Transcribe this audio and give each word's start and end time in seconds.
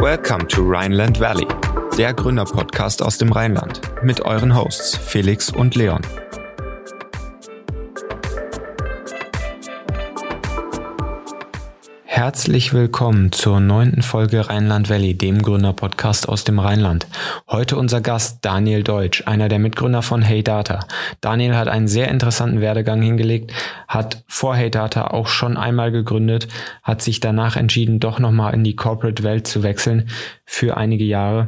Welcome 0.00 0.46
to 0.46 0.62
Rhineland 0.62 1.18
Valley, 1.18 1.48
der 1.98 2.14
Gründerpodcast 2.14 3.02
aus 3.02 3.18
dem 3.18 3.32
Rheinland 3.32 3.80
mit 4.04 4.20
euren 4.20 4.54
Hosts 4.54 4.96
Felix 4.96 5.50
und 5.50 5.74
Leon. 5.74 6.02
Herzlich 12.28 12.74
willkommen 12.74 13.32
zur 13.32 13.58
neunten 13.58 14.02
Folge 14.02 14.50
Rheinland 14.50 14.90
Valley, 14.90 15.14
dem 15.14 15.40
Gründerpodcast 15.40 16.28
aus 16.28 16.44
dem 16.44 16.58
Rheinland. 16.58 17.06
Heute 17.48 17.78
unser 17.78 18.02
Gast 18.02 18.40
Daniel 18.42 18.82
Deutsch, 18.82 19.22
einer 19.24 19.48
der 19.48 19.58
Mitgründer 19.58 20.02
von 20.02 20.20
Hey 20.20 20.42
Data. 20.42 20.80
Daniel 21.22 21.56
hat 21.56 21.68
einen 21.68 21.88
sehr 21.88 22.08
interessanten 22.08 22.60
Werdegang 22.60 23.00
hingelegt, 23.00 23.54
hat 23.88 24.24
vor 24.26 24.54
Hey 24.54 24.70
Data 24.70 25.06
auch 25.06 25.26
schon 25.28 25.56
einmal 25.56 25.90
gegründet, 25.90 26.48
hat 26.82 27.00
sich 27.00 27.20
danach 27.20 27.56
entschieden, 27.56 27.98
doch 27.98 28.18
nochmal 28.18 28.52
in 28.52 28.62
die 28.62 28.76
Corporate 28.76 29.22
Welt 29.22 29.46
zu 29.46 29.62
wechseln 29.62 30.10
für 30.44 30.76
einige 30.76 31.04
Jahre 31.04 31.46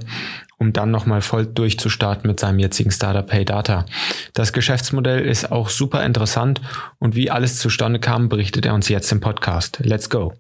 um 0.57 0.75
dann 0.75 0.91
nochmal 0.91 1.23
voll 1.23 1.47
durchzustarten 1.47 2.29
mit 2.29 2.39
seinem 2.39 2.59
jetzigen 2.59 2.91
Startup 2.91 3.31
Hey 3.33 3.47
Data. 3.47 3.87
Das 4.35 4.53
Geschäftsmodell 4.53 5.25
ist 5.25 5.51
auch 5.53 5.71
super 5.71 6.05
interessant 6.05 6.61
und 6.99 7.15
wie 7.15 7.31
alles 7.31 7.59
zustande 7.59 7.99
kam, 7.99 8.29
berichtet 8.29 8.67
er 8.67 8.75
uns 8.75 8.91
jetzt 8.91 9.11
im 9.11 9.21
Podcast. 9.21 9.79
Let's 9.83 10.11
go! 10.11 10.35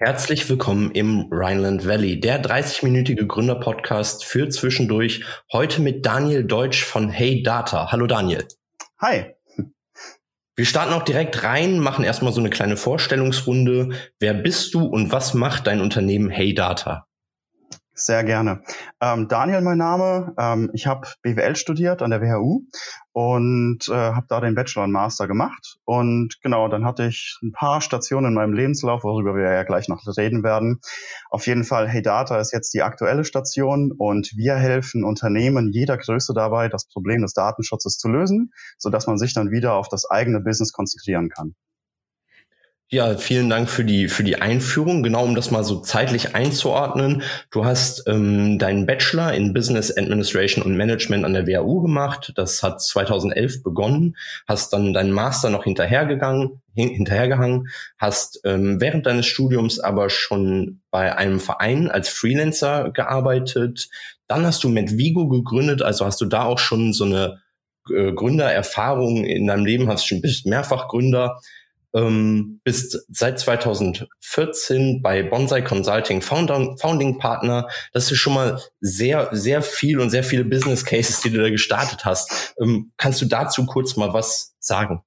Herzlich 0.00 0.48
willkommen 0.48 0.92
im 0.92 1.26
Rhineland 1.32 1.84
Valley, 1.84 2.20
der 2.20 2.40
30-minütige 2.40 3.26
Gründerpodcast 3.26 4.24
für 4.24 4.48
zwischendurch. 4.48 5.24
Heute 5.52 5.82
mit 5.82 6.06
Daniel 6.06 6.44
Deutsch 6.44 6.84
von 6.84 7.10
Hey 7.10 7.42
Data. 7.42 7.90
Hallo 7.90 8.06
Daniel. 8.06 8.46
Hi. 9.00 9.34
Wir 10.54 10.66
starten 10.66 10.92
auch 10.92 11.02
direkt 11.02 11.42
rein, 11.42 11.80
machen 11.80 12.04
erstmal 12.04 12.32
so 12.32 12.38
eine 12.38 12.48
kleine 12.48 12.76
Vorstellungsrunde. 12.76 13.88
Wer 14.20 14.34
bist 14.34 14.72
du 14.72 14.86
und 14.86 15.10
was 15.10 15.34
macht 15.34 15.66
dein 15.66 15.80
Unternehmen 15.80 16.30
Hey 16.30 16.54
Data? 16.54 17.07
Sehr 18.00 18.22
gerne. 18.22 18.62
Ähm, 19.00 19.26
Daniel, 19.26 19.60
mein 19.60 19.78
Name. 19.78 20.32
Ähm, 20.38 20.70
ich 20.72 20.86
habe 20.86 21.08
BWL 21.22 21.56
studiert 21.56 22.00
an 22.00 22.10
der 22.10 22.22
WHU 22.22 22.62
und 23.12 23.88
äh, 23.88 23.92
habe 23.92 24.26
da 24.28 24.40
den 24.40 24.54
Bachelor 24.54 24.84
und 24.84 24.92
Master 24.92 25.26
gemacht. 25.26 25.78
Und 25.84 26.40
genau, 26.40 26.68
dann 26.68 26.84
hatte 26.84 27.06
ich 27.06 27.36
ein 27.42 27.50
paar 27.50 27.80
Stationen 27.80 28.28
in 28.28 28.34
meinem 28.34 28.52
Lebenslauf, 28.52 29.02
worüber 29.02 29.34
wir 29.34 29.50
ja 29.50 29.64
gleich 29.64 29.88
noch 29.88 30.04
reden 30.16 30.44
werden. 30.44 30.80
Auf 31.28 31.48
jeden 31.48 31.64
Fall, 31.64 31.88
Hey 31.88 32.00
Data 32.00 32.38
ist 32.38 32.52
jetzt 32.52 32.72
die 32.72 32.82
aktuelle 32.82 33.24
Station 33.24 33.90
und 33.90 34.30
wir 34.36 34.54
helfen 34.54 35.02
Unternehmen 35.02 35.72
jeder 35.72 35.98
Größe 35.98 36.34
dabei, 36.34 36.68
das 36.68 36.86
Problem 36.86 37.22
des 37.22 37.32
Datenschutzes 37.32 37.98
zu 37.98 38.08
lösen, 38.08 38.52
sodass 38.78 39.08
man 39.08 39.18
sich 39.18 39.34
dann 39.34 39.50
wieder 39.50 39.74
auf 39.74 39.88
das 39.88 40.08
eigene 40.08 40.38
Business 40.40 40.72
konzentrieren 40.72 41.30
kann. 41.30 41.56
Ja, 42.90 43.18
vielen 43.18 43.50
Dank 43.50 43.68
für 43.68 43.84
die 43.84 44.08
für 44.08 44.24
die 44.24 44.40
Einführung. 44.40 45.02
Genau, 45.02 45.22
um 45.22 45.34
das 45.34 45.50
mal 45.50 45.62
so 45.62 45.80
zeitlich 45.80 46.34
einzuordnen. 46.34 47.22
Du 47.50 47.66
hast 47.66 48.08
ähm, 48.08 48.58
deinen 48.58 48.86
Bachelor 48.86 49.34
in 49.34 49.52
Business 49.52 49.94
Administration 49.94 50.64
und 50.64 50.74
Management 50.74 51.26
an 51.26 51.34
der 51.34 51.46
WHU 51.46 51.82
gemacht. 51.82 52.32
Das 52.36 52.62
hat 52.62 52.80
2011 52.80 53.62
begonnen. 53.62 54.16
Hast 54.46 54.72
dann 54.72 54.94
deinen 54.94 55.12
Master 55.12 55.50
noch 55.50 55.64
hinterhergegangen, 55.64 56.62
hin, 56.74 56.88
hinterhergehangen. 56.88 57.68
Hast 57.98 58.40
ähm, 58.44 58.80
während 58.80 59.04
deines 59.04 59.26
Studiums 59.26 59.80
aber 59.80 60.08
schon 60.08 60.80
bei 60.90 61.14
einem 61.14 61.40
Verein 61.40 61.90
als 61.90 62.08
Freelancer 62.08 62.90
gearbeitet. 62.90 63.90
Dann 64.28 64.46
hast 64.46 64.64
du 64.64 64.70
mit 64.70 64.96
Vigo 64.96 65.28
gegründet. 65.28 65.82
Also 65.82 66.06
hast 66.06 66.22
du 66.22 66.24
da 66.24 66.44
auch 66.44 66.58
schon 66.58 66.94
so 66.94 67.04
eine 67.04 67.42
äh, 67.94 68.12
Gründererfahrung 68.12 69.26
in 69.26 69.46
deinem 69.46 69.66
Leben. 69.66 69.90
Hast 69.90 70.06
schon 70.06 70.22
bist 70.22 70.46
mehrfach 70.46 70.88
Gründer 70.88 71.38
ähm, 71.94 72.60
bist 72.64 73.04
seit 73.08 73.38
2014 73.38 75.02
bei 75.02 75.22
Bonsai 75.22 75.62
Consulting 75.62 76.20
Founding, 76.20 76.76
Founding 76.78 77.18
Partner. 77.18 77.68
Das 77.92 78.10
ist 78.10 78.18
schon 78.18 78.34
mal 78.34 78.60
sehr, 78.80 79.28
sehr 79.32 79.62
viel 79.62 80.00
und 80.00 80.10
sehr 80.10 80.24
viele 80.24 80.44
Business 80.44 80.84
Cases, 80.84 81.20
die 81.20 81.30
du 81.30 81.40
da 81.40 81.50
gestartet 81.50 82.04
hast. 82.04 82.54
Ähm, 82.60 82.92
kannst 82.96 83.20
du 83.22 83.26
dazu 83.26 83.66
kurz 83.66 83.96
mal 83.96 84.12
was 84.12 84.54
sagen? 84.58 85.02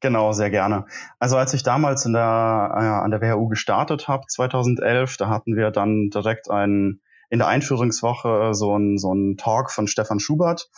Genau, 0.00 0.32
sehr 0.32 0.50
gerne. 0.50 0.86
Also 1.20 1.36
als 1.36 1.54
ich 1.54 1.62
damals 1.62 2.04
in 2.06 2.12
der, 2.12 2.22
äh, 2.22 3.04
an 3.04 3.10
der 3.12 3.20
WHU 3.20 3.48
gestartet 3.48 4.08
habe, 4.08 4.26
2011, 4.26 5.16
da 5.16 5.28
hatten 5.28 5.56
wir 5.56 5.70
dann 5.70 6.10
direkt 6.10 6.50
einen 6.50 7.00
in 7.30 7.38
der 7.38 7.48
Einführungswoche 7.48 8.52
so 8.52 8.76
ein, 8.76 8.98
so 8.98 9.14
ein 9.14 9.38
Talk 9.38 9.70
von 9.70 9.86
Stefan 9.86 10.20
Schubert. 10.20 10.68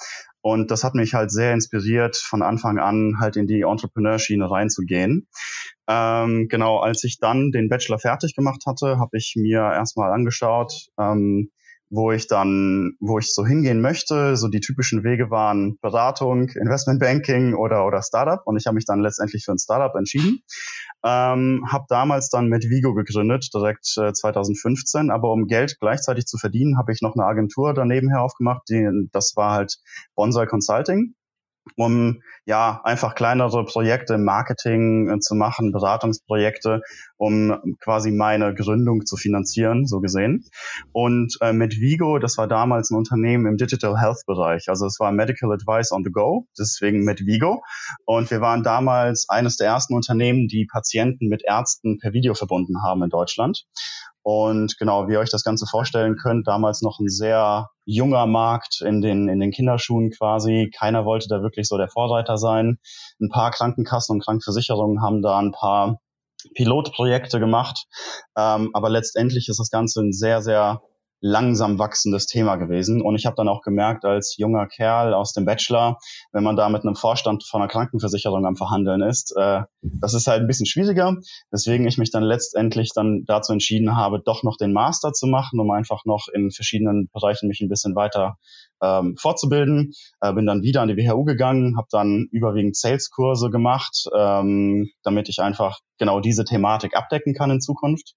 Und 0.45 0.71
das 0.71 0.85
hat 0.85 0.95
mich 0.95 1.15
halt 1.15 1.31
sehr 1.31 1.55
inspiriert, 1.55 2.19
von 2.19 2.43
Anfang 2.43 2.79
an 2.79 3.17
halt 3.19 3.37
in 3.37 3.47
die 3.47 3.63
Entrepreneurschiene 3.63 4.51
reinzugehen. 4.51 5.27
Ähm, 5.89 6.49
genau, 6.51 6.81
als 6.81 7.03
ich 7.05 7.19
dann 7.19 7.51
den 7.51 7.71
Bachelor 7.71 7.99
fertig 7.99 8.37
gemacht 8.37 8.65
hatte, 8.67 8.99
habe 8.99 9.17
ich 9.17 9.37
mir 9.37 9.61
erstmal 9.61 10.13
angeschaut, 10.13 10.89
ähm, 11.01 11.51
wo 11.89 12.13
ich 12.13 12.27
dann, 12.27 12.93
wo 13.01 13.19
ich 13.19 13.33
so 13.33 13.47
hingehen 13.47 13.81
möchte. 13.81 14.37
So 14.37 14.49
die 14.49 14.61
typischen 14.61 15.03
Wege 15.03 15.31
waren 15.31 15.79
Beratung, 15.81 16.51
Investmentbanking 16.51 17.55
oder 17.55 17.87
oder 17.87 18.03
Startup. 18.03 18.43
Und 18.45 18.59
ich 18.59 18.67
habe 18.67 18.75
mich 18.75 18.85
dann 18.85 19.01
letztendlich 19.01 19.47
für 19.47 19.53
ein 19.53 19.59
Startup 19.59 19.95
entschieden. 19.95 20.41
Ähm, 21.05 21.65
habe 21.71 21.85
damals 21.89 22.31
dann 22.31 22.49
mit 22.49 22.65
Vigo 22.65 22.95
gegründet, 22.95 23.51
direkt 23.53 23.95
äh, 23.99 24.13
2015. 24.13 25.11
Aber 25.11 25.33
um 25.33 25.47
Geld 25.47 25.77
gleichzeitig 25.79 26.27
zu 26.27 26.39
verdienen, 26.39 26.79
habe 26.79 26.93
ich 26.93 27.03
noch 27.03 27.15
eine 27.15 27.27
Agentur 27.27 27.75
daneben 27.75 28.09
her 28.09 28.23
aufgemacht. 28.23 28.63
Die, 28.71 29.09
das 29.13 29.35
war 29.37 29.53
halt 29.53 29.77
Bonsai 30.15 30.47
Consulting 30.47 31.15
um 31.77 32.23
ja 32.47 32.81
einfach 32.85 33.15
kleinere 33.15 33.65
Projekte 33.65 34.15
im 34.15 34.25
Marketing 34.25 35.09
äh, 35.09 35.19
zu 35.19 35.35
machen, 35.35 35.73
Beratungsprojekte, 35.73 36.83
um 37.17 37.77
quasi 37.83 38.11
meine 38.11 38.55
Gründung 38.55 39.07
zu 39.07 39.17
finanzieren, 39.17 39.87
so 39.87 40.01
gesehen. 40.01 40.45
Und 40.93 41.37
äh, 41.41 41.53
mit 41.53 41.81
Vigo, 41.81 42.19
das 42.19 42.37
war 42.37 42.49
damals 42.49 42.91
ein 42.91 42.97
Unternehmen 42.97 43.47
im 43.47 43.57
Digital 43.57 43.99
Health 43.99 44.25
Bereich, 44.27 44.69
also 44.69 44.87
es 44.87 44.99
war 45.01 45.13
Medical 45.13 45.53
Advice 45.53 45.93
on 45.93 46.05
the 46.05 46.11
Go, 46.11 46.47
deswegen 46.59 47.05
mit 47.05 47.27
Vigo. 47.27 47.63
Und 48.05 48.31
wir 48.31 48.41
waren 48.41 48.63
damals 48.63 49.27
eines 49.29 49.57
der 49.57 49.69
ersten 49.69 49.95
Unternehmen, 49.95 50.49
die 50.49 50.67
Patienten 50.71 51.29
mit 51.29 51.43
Ärzten 51.45 51.99
per 51.99 52.13
Video 52.13 52.35
verbunden 52.35 52.83
haben 52.83 53.03
in 53.03 53.11
Deutschland. 53.11 53.65
Und 54.25 54.79
genau, 54.79 55.07
wie 55.07 55.13
ihr 55.13 55.21
euch 55.21 55.31
das 55.31 55.45
Ganze 55.45 55.67
vorstellen 55.67 56.17
könnt, 56.17 56.49
damals 56.49 56.81
noch 56.81 56.99
ein 56.99 57.09
sehr 57.09 57.69
junger 57.85 58.25
Markt 58.27 58.81
in 58.81 59.03
den, 59.03 59.29
in 59.29 59.39
den 59.39 59.51
Kinderschuhen 59.51 60.11
quasi. 60.11 60.71
Keiner 60.75 61.05
wollte 61.05 61.29
da 61.29 61.43
wirklich 61.43 61.69
so 61.69 61.77
der 61.77 61.89
Vorreiter 61.89 62.39
sein. 62.39 62.79
Ein 63.21 63.29
paar 63.29 63.51
Krankenkassen 63.51 64.17
und 64.17 64.25
Krankenversicherungen 64.25 65.03
haben 65.03 65.21
da 65.21 65.39
ein 65.39 65.53
paar 65.53 66.01
Pilotprojekte 66.55 67.39
gemacht. 67.39 67.85
Ähm, 68.35 68.71
aber 68.73 68.89
letztendlich 68.89 69.51
ist 69.51 69.61
das 69.61 69.69
Ganze 69.69 70.01
ein 70.01 70.13
sehr, 70.13 70.41
sehr 70.41 70.81
langsam 71.27 71.79
wachsendes 71.79 72.27
Thema 72.27 72.57
gewesen. 72.57 73.01
Und 73.01 73.17
ich 73.17 73.25
habe 73.25 73.35
dann 73.35 73.49
auch 73.49 73.63
gemerkt, 73.63 74.05
als 74.05 74.37
junger 74.37 74.67
Kerl 74.67 75.15
aus 75.15 75.33
dem 75.33 75.47
Bachelor, 75.47 75.97
wenn 76.33 76.45
man 76.45 76.55
da 76.55 76.69
mit 76.69 76.83
einem 76.83 76.97
Vorstand 76.97 77.45
von 77.45 77.63
einer 77.63 77.71
Krankenversicherung 77.71 78.45
am 78.45 78.57
Verhandeln 78.57 79.01
ist, 79.01 79.35
äh, 79.35 79.63
das 79.81 80.13
ist 80.13 80.27
halt 80.27 80.43
ein 80.43 80.47
bisschen 80.47 80.67
schwieriger. 80.67 81.17
Deswegen 81.51 81.89
ich 81.89 81.97
mich 81.97 82.11
dann 82.11 82.25
letztendlich 82.25 82.91
dann 82.95 83.25
dazu 83.27 83.55
entschieden 83.55 83.97
habe, 83.97 84.21
doch 84.23 84.43
noch 84.43 84.59
den 84.59 84.75
Master 84.75 85.15
zu 85.15 85.27
machen, 85.27 85.59
um 85.61 85.71
einfach 85.71 86.05
noch 86.05 86.29
in 86.31 86.51
verschiedenen 86.51 87.09
Bereichen 87.11 87.49
mich 87.49 87.63
ein 87.63 87.71
bisschen 87.71 87.97
weiter 87.97 88.37
ähm, 88.83 89.17
fortzubilden. 89.17 89.95
Äh, 90.21 90.35
bin 90.35 90.45
dann 90.45 90.63
wieder 90.63 90.83
an 90.83 90.89
die 90.89 90.97
WHU 90.99 91.25
gegangen, 91.25 91.79
habe 91.79 91.89
dann 91.91 92.29
überwiegend 92.33 92.77
Sales-Kurse 92.77 93.49
gemacht, 93.49 94.11
ähm, 94.15 94.91
damit 95.03 95.31
ich 95.31 95.39
einfach 95.39 95.79
genau 95.99 96.21
diese 96.21 96.45
Thematik 96.45 96.95
abdecken 96.95 97.33
kann 97.33 97.51
in 97.51 97.63
Zukunft. 97.63 98.15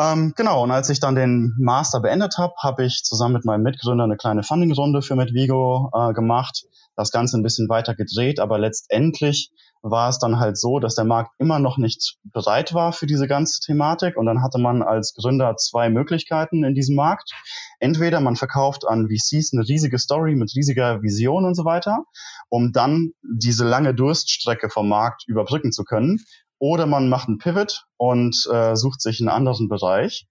Ähm, 0.00 0.32
genau, 0.36 0.62
und 0.62 0.70
als 0.70 0.88
ich 0.90 1.00
dann 1.00 1.16
den 1.16 1.56
Master 1.58 1.98
beendet 2.00 2.38
habe, 2.38 2.54
habe 2.62 2.84
ich 2.84 3.02
zusammen 3.02 3.34
mit 3.34 3.44
meinem 3.44 3.64
Mitgründer 3.64 4.04
eine 4.04 4.16
kleine 4.16 4.44
Funding-Runde 4.44 5.02
für 5.02 5.16
Medvigo 5.16 5.90
äh, 5.92 6.12
gemacht, 6.12 6.66
das 6.94 7.10
Ganze 7.10 7.36
ein 7.36 7.42
bisschen 7.42 7.68
weiter 7.68 7.96
gedreht, 7.96 8.38
aber 8.38 8.60
letztendlich 8.60 9.50
war 9.82 10.08
es 10.08 10.18
dann 10.18 10.38
halt 10.38 10.56
so, 10.56 10.78
dass 10.78 10.94
der 10.94 11.04
Markt 11.04 11.32
immer 11.38 11.58
noch 11.58 11.78
nicht 11.78 12.16
bereit 12.24 12.74
war 12.74 12.92
für 12.92 13.06
diese 13.06 13.26
ganze 13.26 13.60
Thematik 13.60 14.16
und 14.16 14.26
dann 14.26 14.42
hatte 14.42 14.58
man 14.58 14.82
als 14.82 15.14
Gründer 15.14 15.56
zwei 15.56 15.88
Möglichkeiten 15.90 16.64
in 16.64 16.74
diesem 16.74 16.94
Markt. 16.94 17.32
Entweder 17.80 18.20
man 18.20 18.36
verkauft 18.36 18.86
an 18.86 19.08
VCs 19.08 19.52
eine 19.52 19.66
riesige 19.68 19.98
Story 19.98 20.34
mit 20.34 20.52
riesiger 20.54 21.02
Vision 21.02 21.44
und 21.44 21.54
so 21.54 21.64
weiter, 21.64 22.04
um 22.48 22.72
dann 22.72 23.10
diese 23.22 23.64
lange 23.64 23.94
Durststrecke 23.94 24.68
vom 24.68 24.88
Markt 24.88 25.24
überbrücken 25.26 25.72
zu 25.72 25.84
können 25.84 26.24
oder 26.58 26.86
man 26.86 27.08
macht 27.08 27.28
einen 27.28 27.38
Pivot 27.38 27.84
und 27.96 28.48
äh, 28.52 28.74
sucht 28.76 29.00
sich 29.00 29.20
einen 29.20 29.28
anderen 29.28 29.68
Bereich. 29.68 30.26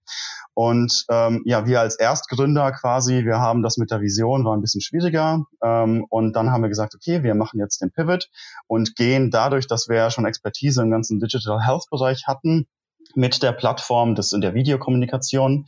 Und 0.54 1.04
ähm, 1.08 1.42
ja, 1.44 1.66
wir 1.66 1.80
als 1.80 1.96
Erstgründer 1.96 2.72
quasi, 2.72 3.24
wir 3.24 3.38
haben 3.38 3.62
das 3.62 3.76
mit 3.76 3.92
der 3.92 4.00
Vision, 4.00 4.44
war 4.44 4.56
ein 4.56 4.60
bisschen 4.60 4.80
schwieriger. 4.80 5.44
Ähm, 5.62 6.04
und 6.10 6.34
dann 6.34 6.50
haben 6.50 6.62
wir 6.62 6.68
gesagt, 6.68 6.94
okay, 6.96 7.22
wir 7.22 7.34
machen 7.34 7.60
jetzt 7.60 7.80
den 7.80 7.92
Pivot 7.92 8.28
und 8.66 8.96
gehen 8.96 9.30
dadurch, 9.30 9.68
dass 9.68 9.88
wir 9.88 10.10
schon 10.10 10.26
Expertise 10.26 10.82
im 10.82 10.90
ganzen 10.90 11.20
Digital 11.20 11.64
Health 11.64 11.84
Bereich 11.90 12.24
hatten, 12.26 12.66
mit 13.14 13.42
der 13.42 13.52
Plattform, 13.52 14.14
das 14.14 14.32
in 14.32 14.40
der 14.40 14.54
Videokommunikation, 14.54 15.66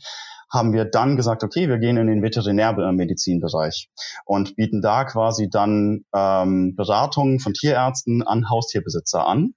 haben 0.51 0.73
wir 0.73 0.85
dann 0.85 1.15
gesagt, 1.15 1.43
okay, 1.43 1.69
wir 1.69 1.77
gehen 1.77 1.97
in 1.97 2.07
den 2.07 2.21
Veterinärmedizinbereich 2.21 3.89
und 4.25 4.55
bieten 4.55 4.81
da 4.81 5.05
quasi 5.05 5.49
dann 5.49 6.03
ähm, 6.13 6.75
Beratungen 6.75 7.39
von 7.39 7.53
Tierärzten 7.53 8.21
an 8.21 8.49
Haustierbesitzer 8.49 9.25
an, 9.25 9.53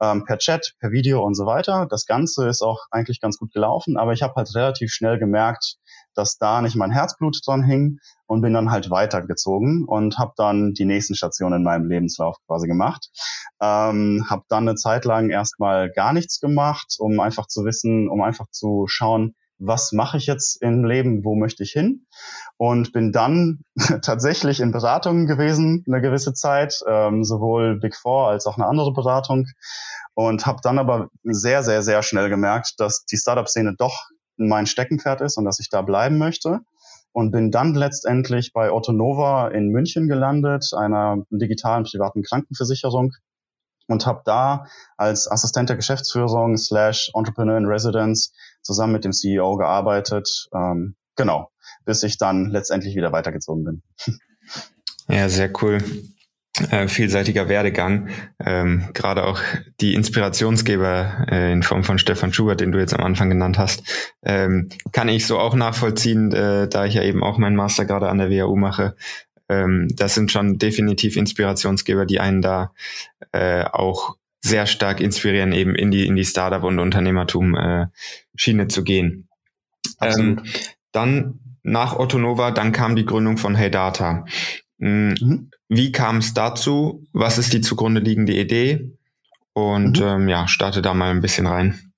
ähm, 0.00 0.24
per 0.24 0.38
Chat, 0.38 0.74
per 0.78 0.92
Video 0.92 1.24
und 1.24 1.34
so 1.34 1.46
weiter. 1.46 1.86
Das 1.90 2.06
Ganze 2.06 2.48
ist 2.48 2.62
auch 2.62 2.86
eigentlich 2.90 3.20
ganz 3.20 3.38
gut 3.38 3.52
gelaufen, 3.52 3.96
aber 3.96 4.12
ich 4.12 4.22
habe 4.22 4.34
halt 4.36 4.54
relativ 4.54 4.92
schnell 4.92 5.18
gemerkt, 5.18 5.78
dass 6.14 6.38
da 6.38 6.62
nicht 6.62 6.76
mein 6.76 6.90
Herzblut 6.90 7.40
dran 7.44 7.62
hing 7.62 7.98
und 8.26 8.40
bin 8.40 8.54
dann 8.54 8.70
halt 8.70 8.90
weitergezogen 8.90 9.84
und 9.84 10.18
habe 10.18 10.32
dann 10.36 10.72
die 10.72 10.84
nächsten 10.84 11.14
Stationen 11.14 11.56
in 11.56 11.62
meinem 11.62 11.88
Lebenslauf 11.88 12.36
quasi 12.46 12.66
gemacht. 12.66 13.10
Ähm, 13.60 14.26
habe 14.30 14.44
dann 14.48 14.68
eine 14.68 14.76
Zeit 14.76 15.04
lang 15.04 15.30
erstmal 15.30 15.90
gar 15.90 16.12
nichts 16.12 16.40
gemacht, 16.40 16.96
um 16.98 17.20
einfach 17.20 17.46
zu 17.46 17.64
wissen, 17.64 18.08
um 18.08 18.22
einfach 18.22 18.46
zu 18.50 18.86
schauen, 18.88 19.34
was 19.58 19.92
mache 19.92 20.16
ich 20.18 20.26
jetzt 20.26 20.60
im 20.62 20.84
Leben, 20.84 21.24
wo 21.24 21.34
möchte 21.34 21.62
ich 21.62 21.72
hin? 21.72 22.06
Und 22.56 22.92
bin 22.92 23.12
dann 23.12 23.60
tatsächlich 24.02 24.60
in 24.60 24.72
Beratungen 24.72 25.26
gewesen, 25.26 25.84
eine 25.86 26.00
gewisse 26.00 26.34
Zeit, 26.34 26.80
ähm, 26.86 27.24
sowohl 27.24 27.78
Big 27.80 27.96
Four 27.96 28.28
als 28.28 28.46
auch 28.46 28.56
eine 28.56 28.66
andere 28.66 28.92
Beratung. 28.92 29.46
Und 30.14 30.46
habe 30.46 30.60
dann 30.62 30.78
aber 30.78 31.08
sehr, 31.24 31.62
sehr, 31.62 31.82
sehr 31.82 32.02
schnell 32.02 32.30
gemerkt, 32.30 32.74
dass 32.78 33.04
die 33.04 33.18
Startup-Szene 33.18 33.74
doch 33.76 34.08
mein 34.36 34.66
Steckenpferd 34.66 35.20
ist 35.20 35.36
und 35.36 35.44
dass 35.44 35.60
ich 35.60 35.68
da 35.68 35.82
bleiben 35.82 36.18
möchte. 36.18 36.60
Und 37.12 37.30
bin 37.30 37.50
dann 37.50 37.74
letztendlich 37.74 38.52
bei 38.52 38.70
Otto 38.70 38.92
Nova 38.92 39.48
in 39.48 39.68
München 39.68 40.06
gelandet, 40.06 40.72
einer 40.76 41.22
digitalen 41.30 41.84
privaten 41.84 42.22
Krankenversicherung, 42.22 43.12
und 43.86 44.06
habe 44.06 44.22
da 44.24 44.66
als 44.96 45.30
Assistent 45.30 45.68
der 45.68 45.76
Geschäftsführung 45.76 46.56
slash 46.56 47.10
Entrepreneur 47.14 47.56
in 47.56 47.66
Residence 47.66 48.32
zusammen 48.62 48.92
mit 48.92 49.04
dem 49.04 49.12
CEO 49.12 49.56
gearbeitet. 49.56 50.48
Ähm, 50.54 50.96
genau, 51.14 51.50
bis 51.84 52.02
ich 52.02 52.18
dann 52.18 52.50
letztendlich 52.50 52.96
wieder 52.96 53.12
weitergezogen 53.12 53.64
bin. 53.64 53.82
Ja, 55.08 55.28
sehr 55.28 55.50
cool. 55.62 55.78
Äh, 56.70 56.88
vielseitiger 56.88 57.48
Werdegang. 57.48 58.08
Ähm, 58.42 58.88
Gerade 58.94 59.24
auch 59.24 59.40
die 59.80 59.94
Inspirationsgeber 59.94 61.26
äh, 61.30 61.52
in 61.52 61.62
Form 61.62 61.84
von 61.84 61.98
Stefan 61.98 62.32
Schubert, 62.32 62.60
den 62.60 62.72
du 62.72 62.78
jetzt 62.78 62.94
am 62.94 63.04
Anfang 63.04 63.28
genannt 63.28 63.58
hast, 63.58 63.82
ähm, 64.24 64.70
kann 64.90 65.08
ich 65.08 65.26
so 65.26 65.38
auch 65.38 65.54
nachvollziehen, 65.54 66.32
äh, 66.32 66.66
da 66.66 66.86
ich 66.86 66.94
ja 66.94 67.02
eben 67.02 67.22
auch 67.22 67.36
meinen 67.36 67.56
Master 67.56 67.84
gerade 67.84 68.08
an 68.08 68.18
der 68.18 68.30
WHU 68.30 68.56
mache. 68.56 68.96
Ähm, 69.48 69.88
das 69.94 70.14
sind 70.14 70.32
schon 70.32 70.58
definitiv 70.58 71.16
Inspirationsgeber, 71.16 72.06
die 72.06 72.20
einen 72.20 72.42
da 72.42 72.72
äh, 73.32 73.64
auch 73.64 74.16
sehr 74.40 74.66
stark 74.66 75.00
inspirieren, 75.00 75.52
eben 75.52 75.74
in 75.74 75.90
die 75.90 76.06
in 76.06 76.16
die 76.16 76.24
Startup 76.24 76.62
und 76.62 76.78
Unternehmertum 76.78 77.54
äh, 77.56 77.86
zu 78.68 78.84
gehen. 78.84 79.28
Ähm, 80.00 80.42
dann 80.92 81.40
nach 81.62 81.98
Otto 81.98 82.18
Nova, 82.18 82.50
dann 82.52 82.72
kam 82.72 82.96
die 82.96 83.04
Gründung 83.04 83.38
von 83.38 83.56
Hey 83.56 83.70
Data. 83.70 84.24
Mm, 84.78 85.14
mhm. 85.20 85.50
Wie 85.68 85.90
kam 85.90 86.18
es 86.18 86.32
dazu? 86.32 87.04
Was 87.12 87.38
ist 87.38 87.52
die 87.52 87.60
zugrunde 87.60 88.00
liegende 88.00 88.34
Idee? 88.34 88.92
Und 89.52 90.00
mhm. 90.00 90.06
ähm, 90.06 90.28
ja, 90.28 90.46
starte 90.48 90.82
da 90.82 90.94
mal 90.94 91.10
ein 91.10 91.20
bisschen 91.20 91.46
rein. 91.46 91.92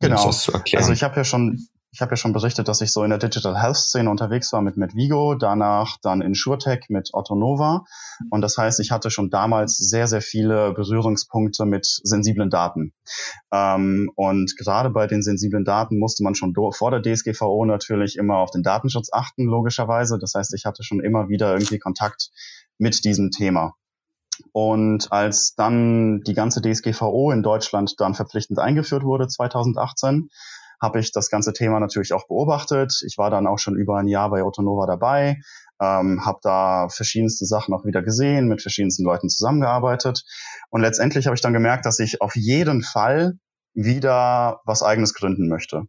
Genau. 0.00 0.26
Also 0.26 0.92
ich 0.92 1.02
habe 1.02 1.16
ja 1.16 1.24
schon 1.24 1.66
ich 1.96 2.02
habe 2.02 2.12
ja 2.12 2.16
schon 2.16 2.34
berichtet, 2.34 2.68
dass 2.68 2.82
ich 2.82 2.92
so 2.92 3.04
in 3.04 3.08
der 3.08 3.18
Digital 3.18 3.58
Health 3.58 3.78
Szene 3.78 4.10
unterwegs 4.10 4.52
war 4.52 4.60
mit 4.60 4.76
Medvigo, 4.76 5.34
danach 5.34 5.96
dann 6.02 6.20
in 6.20 6.34
SureTech 6.34 6.90
mit 6.90 7.14
Autonova. 7.14 7.86
Und 8.28 8.42
das 8.42 8.58
heißt, 8.58 8.80
ich 8.80 8.90
hatte 8.90 9.08
schon 9.10 9.30
damals 9.30 9.78
sehr, 9.78 10.06
sehr 10.06 10.20
viele 10.20 10.74
Berührungspunkte 10.74 11.64
mit 11.64 11.86
sensiblen 11.86 12.50
Daten. 12.50 12.92
Ähm, 13.50 14.10
und 14.14 14.58
gerade 14.58 14.90
bei 14.90 15.06
den 15.06 15.22
sensiblen 15.22 15.64
Daten 15.64 15.98
musste 15.98 16.22
man 16.22 16.34
schon 16.34 16.52
vor 16.72 16.90
der 16.90 17.00
DSGVO 17.00 17.64
natürlich 17.64 18.16
immer 18.16 18.36
auf 18.36 18.50
den 18.50 18.62
Datenschutz 18.62 19.08
achten, 19.10 19.46
logischerweise. 19.46 20.18
Das 20.18 20.34
heißt, 20.34 20.52
ich 20.52 20.66
hatte 20.66 20.82
schon 20.82 21.00
immer 21.00 21.30
wieder 21.30 21.54
irgendwie 21.54 21.78
Kontakt 21.78 22.28
mit 22.76 23.06
diesem 23.06 23.30
Thema. 23.30 23.72
Und 24.52 25.12
als 25.12 25.54
dann 25.54 26.20
die 26.26 26.34
ganze 26.34 26.60
DSGVO 26.60 27.30
in 27.30 27.42
Deutschland 27.42 27.94
dann 27.98 28.14
verpflichtend 28.14 28.58
eingeführt 28.58 29.02
wurde, 29.02 29.28
2018, 29.28 30.28
habe 30.80 31.00
ich 31.00 31.12
das 31.12 31.30
ganze 31.30 31.52
Thema 31.52 31.80
natürlich 31.80 32.12
auch 32.12 32.26
beobachtet. 32.26 33.02
Ich 33.06 33.18
war 33.18 33.30
dann 33.30 33.46
auch 33.46 33.58
schon 33.58 33.76
über 33.76 33.96
ein 33.98 34.08
Jahr 34.08 34.30
bei 34.30 34.42
Autonova 34.42 34.86
dabei, 34.86 35.40
ähm, 35.80 36.24
habe 36.24 36.38
da 36.42 36.88
verschiedenste 36.88 37.46
Sachen 37.46 37.74
auch 37.74 37.84
wieder 37.84 38.02
gesehen, 38.02 38.48
mit 38.48 38.62
verschiedensten 38.62 39.04
Leuten 39.04 39.28
zusammengearbeitet. 39.28 40.24
Und 40.70 40.80
letztendlich 40.80 41.26
habe 41.26 41.34
ich 41.34 41.40
dann 41.40 41.52
gemerkt, 41.52 41.86
dass 41.86 41.98
ich 41.98 42.20
auf 42.20 42.36
jeden 42.36 42.82
Fall 42.82 43.38
wieder 43.76 44.62
was 44.64 44.82
eigenes 44.82 45.12
gründen 45.14 45.48
möchte. 45.48 45.82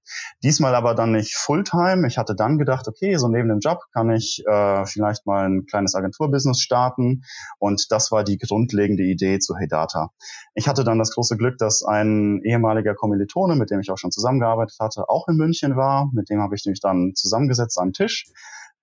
Diesmal 0.43 0.75
aber 0.75 0.93
dann 0.93 1.13
nicht 1.13 1.35
Fulltime. 1.35 2.05
Ich 2.07 2.17
hatte 2.17 2.35
dann 2.35 2.57
gedacht, 2.57 2.87
okay, 2.87 3.15
so 3.15 3.29
neben 3.29 3.47
dem 3.47 3.59
Job 3.59 3.79
kann 3.93 4.11
ich 4.11 4.43
äh, 4.45 4.85
vielleicht 4.85 5.25
mal 5.25 5.47
ein 5.47 5.65
kleines 5.65 5.95
Agenturbusiness 5.95 6.59
starten. 6.59 7.23
Und 7.59 7.89
das 7.89 8.11
war 8.11 8.25
die 8.25 8.37
grundlegende 8.37 9.03
Idee 9.03 9.39
zu 9.39 9.55
Hey 9.55 9.69
Data. 9.69 10.11
Ich 10.53 10.67
hatte 10.67 10.83
dann 10.83 10.99
das 10.99 11.13
große 11.13 11.37
Glück, 11.37 11.57
dass 11.57 11.81
ein 11.83 12.41
ehemaliger 12.43 12.93
Kommilitone, 12.93 13.55
mit 13.55 13.71
dem 13.71 13.79
ich 13.79 13.89
auch 13.89 13.97
schon 13.97 14.11
zusammengearbeitet 14.11 14.77
hatte, 14.79 15.07
auch 15.07 15.29
in 15.29 15.37
München 15.37 15.77
war. 15.77 16.09
Mit 16.13 16.29
dem 16.29 16.41
habe 16.41 16.55
ich 16.55 16.65
mich 16.65 16.81
dann 16.81 17.13
zusammengesetzt 17.15 17.79
am 17.79 17.93
Tisch 17.93 18.25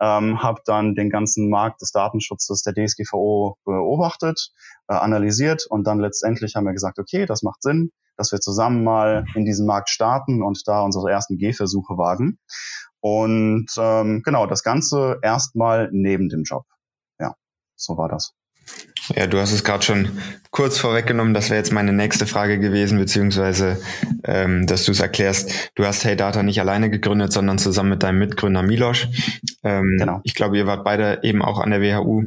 ähm, 0.05 0.43
habe 0.43 0.61
dann 0.67 0.95
den 0.95 1.09
ganzen 1.09 1.49
Markt 1.49 1.81
des 1.81 1.91
Datenschutzes 1.91 2.63
der 2.63 2.75
DSGVO 2.75 3.57
beobachtet, 3.65 4.51
äh, 4.89 4.95
analysiert 4.95 5.67
und 5.67 5.87
dann 5.87 5.99
letztendlich 5.99 6.57
haben 6.57 6.65
wir 6.65 6.75
gesagt, 6.75 6.99
okay, 6.99 7.25
das 7.25 7.43
macht 7.43 7.63
Sinn, 7.63 7.91
dass 8.17 8.31
wir 8.31 8.41
zusammen 8.41 8.85
mal 8.85 9.25
in 9.35 9.47
diesen 9.47 9.67
Markt 9.67 9.89
starten 9.89 10.43
und 10.43 10.69
da 10.69 10.83
unsere 10.83 11.11
ersten 11.11 11.39
Gehversuche 11.39 11.97
wagen. 11.97 12.39
Und 13.01 13.67
ähm, 13.79 14.23
genau, 14.23 14.47
das 14.47 14.63
Ganze 14.63 15.19
erstmal 15.23 15.89
neben 15.93 16.29
dem 16.29 16.43
Job. 16.43 16.65
Ja, 17.19 17.35
so 17.75 17.97
war 17.97 18.09
das. 18.09 18.35
Ja, 19.15 19.27
du 19.27 19.39
hast 19.39 19.53
es 19.53 19.65
gerade 19.65 19.85
schon 19.85 20.19
kurz 20.51 20.79
vorweggenommen. 20.79 21.35
Das 21.35 21.51
wäre 21.51 21.59
jetzt 21.59 21.73
meine 21.73 21.93
nächste 21.93 22.27
Frage 22.27 22.59
gewesen, 22.59 22.99
beziehungsweise, 22.99 23.81
ähm, 24.25 24.67
dass 24.67 24.85
du 24.85 24.93
es 24.93 25.01
erklärst. 25.01 25.73
Du 25.75 25.85
hast 25.85 26.05
Hey 26.05 26.17
Data 26.17 26.43
nicht 26.43 26.61
alleine 26.61 26.91
gegründet, 26.91 27.33
sondern 27.33 27.59
zusammen 27.59 27.91
mit 27.91 28.03
deinem 28.03 28.19
Mitgründer 28.19 28.63
Milosch. 28.63 29.09
Ähm, 29.63 29.97
genau. 29.99 30.21
Ich 30.25 30.35
glaube, 30.35 30.57
ihr 30.57 30.67
wart 30.67 30.85
beide 30.85 31.21
eben 31.23 31.43
auch 31.43 31.59
an 31.59 31.71
der 31.71 31.83
WHU, 31.83 32.27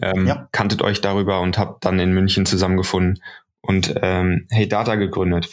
ähm, 0.00 0.26
ja. 0.26 0.48
kanntet 0.52 0.82
euch 0.82 1.00
darüber 1.00 1.40
und 1.40 1.58
habt 1.58 1.84
dann 1.84 1.98
in 1.98 2.12
München 2.12 2.46
zusammengefunden 2.46 3.22
und 3.60 3.94
ähm, 4.02 4.46
Hey 4.50 4.68
Data 4.68 4.94
gegründet. 4.94 5.48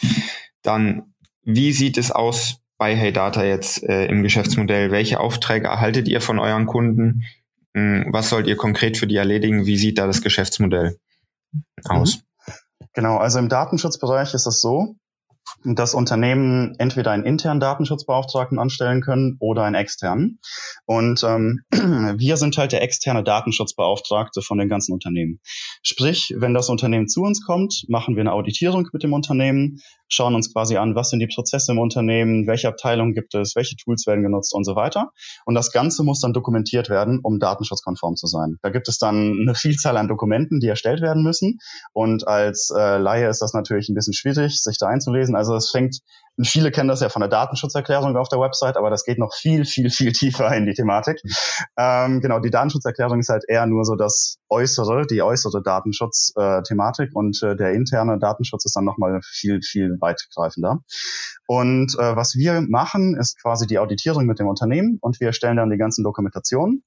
Dann, 0.62 1.14
wie 1.42 1.72
sieht 1.72 1.98
es 1.98 2.10
aus 2.10 2.60
bei 2.76 2.94
Hey 2.94 3.12
Data 3.12 3.44
jetzt 3.44 3.82
äh, 3.82 4.06
im 4.06 4.22
Geschäftsmodell? 4.22 4.90
Welche 4.92 5.18
Aufträge 5.18 5.66
erhaltet 5.66 6.06
ihr 6.06 6.20
von 6.20 6.38
euren 6.38 6.66
Kunden? 6.66 7.24
Hm, 7.78 8.06
was 8.12 8.28
sollt 8.28 8.46
ihr 8.48 8.56
konkret 8.56 8.96
für 8.96 9.06
die 9.06 9.16
erledigen? 9.16 9.66
Wie 9.66 9.76
sieht 9.76 9.98
da 9.98 10.06
das 10.06 10.22
Geschäftsmodell 10.22 10.98
aus? 11.84 12.16
Mhm. 12.16 12.22
Genau, 12.94 13.18
also 13.18 13.38
im 13.38 13.48
Datenschutzbereich 13.48 14.34
ist 14.34 14.46
es 14.46 14.60
so, 14.60 14.96
dass 15.64 15.94
Unternehmen 15.94 16.74
entweder 16.78 17.12
einen 17.12 17.24
internen 17.24 17.60
Datenschutzbeauftragten 17.60 18.58
anstellen 18.58 19.00
können 19.00 19.36
oder 19.38 19.64
einen 19.64 19.76
externen. 19.76 20.40
Und 20.86 21.22
ähm, 21.22 21.60
wir 21.70 22.36
sind 22.36 22.58
halt 22.58 22.72
der 22.72 22.82
externe 22.82 23.22
Datenschutzbeauftragte 23.22 24.42
von 24.42 24.58
den 24.58 24.68
ganzen 24.68 24.92
Unternehmen. 24.92 25.40
Sprich, 25.82 26.34
wenn 26.36 26.54
das 26.54 26.68
Unternehmen 26.68 27.08
zu 27.08 27.22
uns 27.22 27.44
kommt, 27.44 27.84
machen 27.88 28.16
wir 28.16 28.22
eine 28.22 28.32
Auditierung 28.32 28.88
mit 28.92 29.02
dem 29.02 29.12
Unternehmen, 29.12 29.80
schauen 30.08 30.34
uns 30.34 30.52
quasi 30.52 30.76
an, 30.76 30.94
was 30.94 31.10
sind 31.10 31.20
die 31.20 31.26
Prozesse 31.26 31.72
im 31.72 31.78
Unternehmen, 31.78 32.46
welche 32.46 32.68
Abteilungen 32.68 33.14
gibt 33.14 33.34
es, 33.34 33.54
welche 33.56 33.76
Tools 33.76 34.06
werden 34.06 34.22
genutzt 34.22 34.54
und 34.54 34.64
so 34.64 34.74
weiter. 34.74 35.10
Und 35.44 35.54
das 35.54 35.72
Ganze 35.72 36.02
muss 36.02 36.20
dann 36.20 36.32
dokumentiert 36.32 36.88
werden, 36.88 37.20
um 37.22 37.38
datenschutzkonform 37.38 38.16
zu 38.16 38.26
sein. 38.26 38.58
Da 38.62 38.70
gibt 38.70 38.88
es 38.88 38.98
dann 38.98 39.38
eine 39.40 39.54
Vielzahl 39.54 39.96
an 39.96 40.08
Dokumenten, 40.08 40.60
die 40.60 40.68
erstellt 40.68 41.00
werden 41.00 41.22
müssen. 41.22 41.58
Und 41.92 42.26
als 42.26 42.70
äh, 42.76 42.98
Laie 42.98 43.28
ist 43.28 43.42
das 43.42 43.52
natürlich 43.52 43.88
ein 43.88 43.94
bisschen 43.94 44.14
schwierig, 44.14 44.62
sich 44.62 44.78
da 44.78 44.86
einzulesen. 44.86 45.36
Also 45.36 45.54
es 45.54 45.70
fängt 45.70 46.00
viele 46.42 46.70
kennen 46.70 46.88
das 46.88 47.00
ja 47.00 47.08
von 47.08 47.20
der 47.20 47.28
Datenschutzerklärung 47.28 48.16
auf 48.16 48.28
der 48.28 48.40
Website, 48.40 48.76
aber 48.76 48.90
das 48.90 49.04
geht 49.04 49.18
noch 49.18 49.34
viel, 49.34 49.64
viel, 49.64 49.90
viel 49.90 50.12
tiefer 50.12 50.54
in 50.56 50.66
die 50.66 50.74
Thematik. 50.74 51.20
Ähm, 51.76 52.20
genau, 52.20 52.38
die 52.40 52.50
Datenschutzerklärung 52.50 53.20
ist 53.20 53.28
halt 53.28 53.44
eher 53.48 53.66
nur 53.66 53.84
so 53.84 53.96
das 53.96 54.38
äußere, 54.48 55.06
die 55.06 55.22
äußere 55.22 55.62
Datenschutzthematik 55.62 57.10
und 57.14 57.42
äh, 57.42 57.56
der 57.56 57.72
interne 57.72 58.18
Datenschutz 58.18 58.64
ist 58.64 58.76
dann 58.76 58.84
nochmal 58.84 59.20
viel, 59.22 59.60
viel 59.62 59.96
weitgreifender. 60.00 60.80
Und 61.46 61.94
äh, 61.98 62.16
was 62.16 62.34
wir 62.36 62.60
machen, 62.60 63.16
ist 63.18 63.40
quasi 63.40 63.66
die 63.66 63.78
Auditierung 63.78 64.26
mit 64.26 64.38
dem 64.38 64.46
Unternehmen 64.46 64.98
und 65.00 65.20
wir 65.20 65.32
stellen 65.32 65.56
dann 65.56 65.70
die 65.70 65.78
ganzen 65.78 66.04
Dokumentationen 66.04 66.84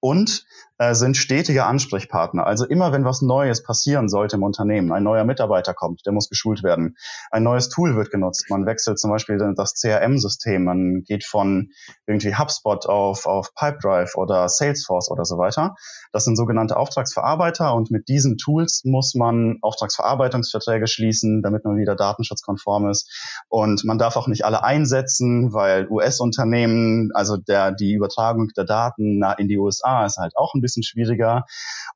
und 0.00 0.44
äh, 0.78 0.94
sind 0.94 1.16
stetige 1.16 1.64
Ansprechpartner. 1.64 2.46
Also 2.46 2.64
immer 2.64 2.92
wenn 2.92 3.04
was 3.04 3.22
Neues 3.22 3.62
passieren 3.62 4.08
sollte 4.08 4.36
im 4.36 4.42
Unternehmen, 4.42 4.92
ein 4.92 5.02
neuer 5.02 5.24
Mitarbeiter 5.24 5.74
kommt, 5.74 6.06
der 6.06 6.12
muss 6.12 6.28
geschult 6.28 6.62
werden, 6.62 6.96
ein 7.30 7.42
neues 7.42 7.68
Tool 7.68 7.96
wird 7.96 8.10
genutzt, 8.10 8.46
man 8.48 8.66
wechselt 8.66 8.98
zum 8.98 9.10
Beispiel 9.10 9.38
das 9.56 9.74
CRM-System, 9.74 10.64
man 10.64 11.02
geht 11.04 11.24
von 11.24 11.70
irgendwie 12.06 12.36
HubSpot 12.36 12.86
auf, 12.86 13.26
auf 13.26 13.54
Pipedrive 13.54 14.16
oder 14.16 14.48
Salesforce 14.48 15.10
oder 15.10 15.24
so 15.24 15.38
weiter. 15.38 15.74
Das 16.12 16.24
sind 16.24 16.36
sogenannte 16.36 16.76
Auftragsverarbeiter 16.76 17.74
und 17.74 17.90
mit 17.90 18.08
diesen 18.08 18.38
Tools 18.38 18.82
muss 18.84 19.14
man 19.14 19.58
Auftragsverarbeitungsverträge 19.62 20.86
schließen, 20.86 21.42
damit 21.42 21.64
man 21.64 21.76
wieder 21.76 21.96
datenschutzkonform 21.96 22.88
ist. 22.88 23.10
Und 23.48 23.84
man 23.84 23.98
darf 23.98 24.16
auch 24.16 24.28
nicht 24.28 24.44
alle 24.44 24.62
einsetzen, 24.62 25.52
weil 25.52 25.88
US-Unternehmen, 25.88 27.10
also 27.14 27.36
der, 27.36 27.72
die 27.72 27.92
Übertragung 27.92 28.48
der 28.56 28.64
Daten 28.64 29.22
in 29.38 29.48
die 29.48 29.58
USA 29.58 29.67
ist 29.68 30.16
halt 30.16 30.36
auch 30.36 30.54
ein 30.54 30.60
bisschen 30.60 30.82
schwieriger. 30.82 31.44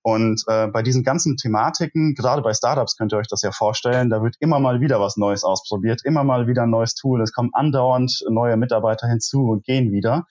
Und 0.03 0.43
äh, 0.49 0.67
bei 0.69 0.83
diesen 0.83 1.05
ganzen 1.05 1.37
Thematiken, 1.37 2.15
gerade 2.15 2.43
bei 2.43 2.53
Startups 2.53 2.97
könnt 2.97 3.13
ihr 3.13 3.19
euch 3.19 3.29
das 3.29 3.43
ja 3.43 3.53
vorstellen, 3.53 4.11
da 4.11 4.23
wird 4.23 4.37
immer 4.41 4.59
mal 4.59 4.81
wieder 4.81 5.01
was 5.01 5.17
Neues 5.17 5.45
ausprobiert, 5.45 6.03
immer 6.05 6.25
mal 6.25 6.47
wieder 6.47 6.65
ein 6.65 6.71
neues 6.71 6.95
Tool. 6.95 7.23
Es 7.23 7.33
kommen 7.33 7.51
andauernd 7.53 8.25
neue 8.29 8.57
Mitarbeiter 8.57 9.09
hinzu 9.09 9.49
und 9.49 9.65
gehen 9.65 9.93
wieder. 9.93 10.27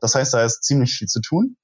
Das 0.00 0.14
heißt, 0.14 0.34
da 0.34 0.44
ist 0.44 0.62
ziemlich 0.64 0.94
viel 0.94 1.08
zu 1.08 1.20
tun. 1.20 1.56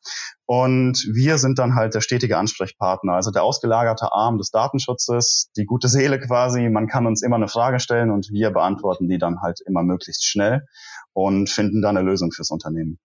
Und 0.46 1.06
wir 1.12 1.38
sind 1.38 1.60
dann 1.60 1.76
halt 1.76 1.94
der 1.94 2.00
stetige 2.00 2.36
Ansprechpartner, 2.36 3.12
also 3.12 3.30
der 3.30 3.44
ausgelagerte 3.44 4.12
Arm 4.12 4.36
des 4.36 4.50
Datenschutzes, 4.50 5.50
die 5.56 5.64
gute 5.64 5.86
Seele 5.86 6.18
quasi. 6.18 6.68
Man 6.68 6.88
kann 6.88 7.06
uns 7.06 7.22
immer 7.22 7.36
eine 7.36 7.46
Frage 7.46 7.78
stellen 7.78 8.10
und 8.10 8.30
wir 8.32 8.50
beantworten 8.50 9.08
die 9.08 9.18
dann 9.18 9.42
halt 9.42 9.60
immer 9.64 9.84
möglichst 9.84 10.26
schnell 10.26 10.66
und 11.12 11.48
finden 11.50 11.82
dann 11.82 11.96
eine 11.96 12.04
Lösung 12.04 12.32
fürs 12.32 12.50
Unternehmen. 12.50 12.98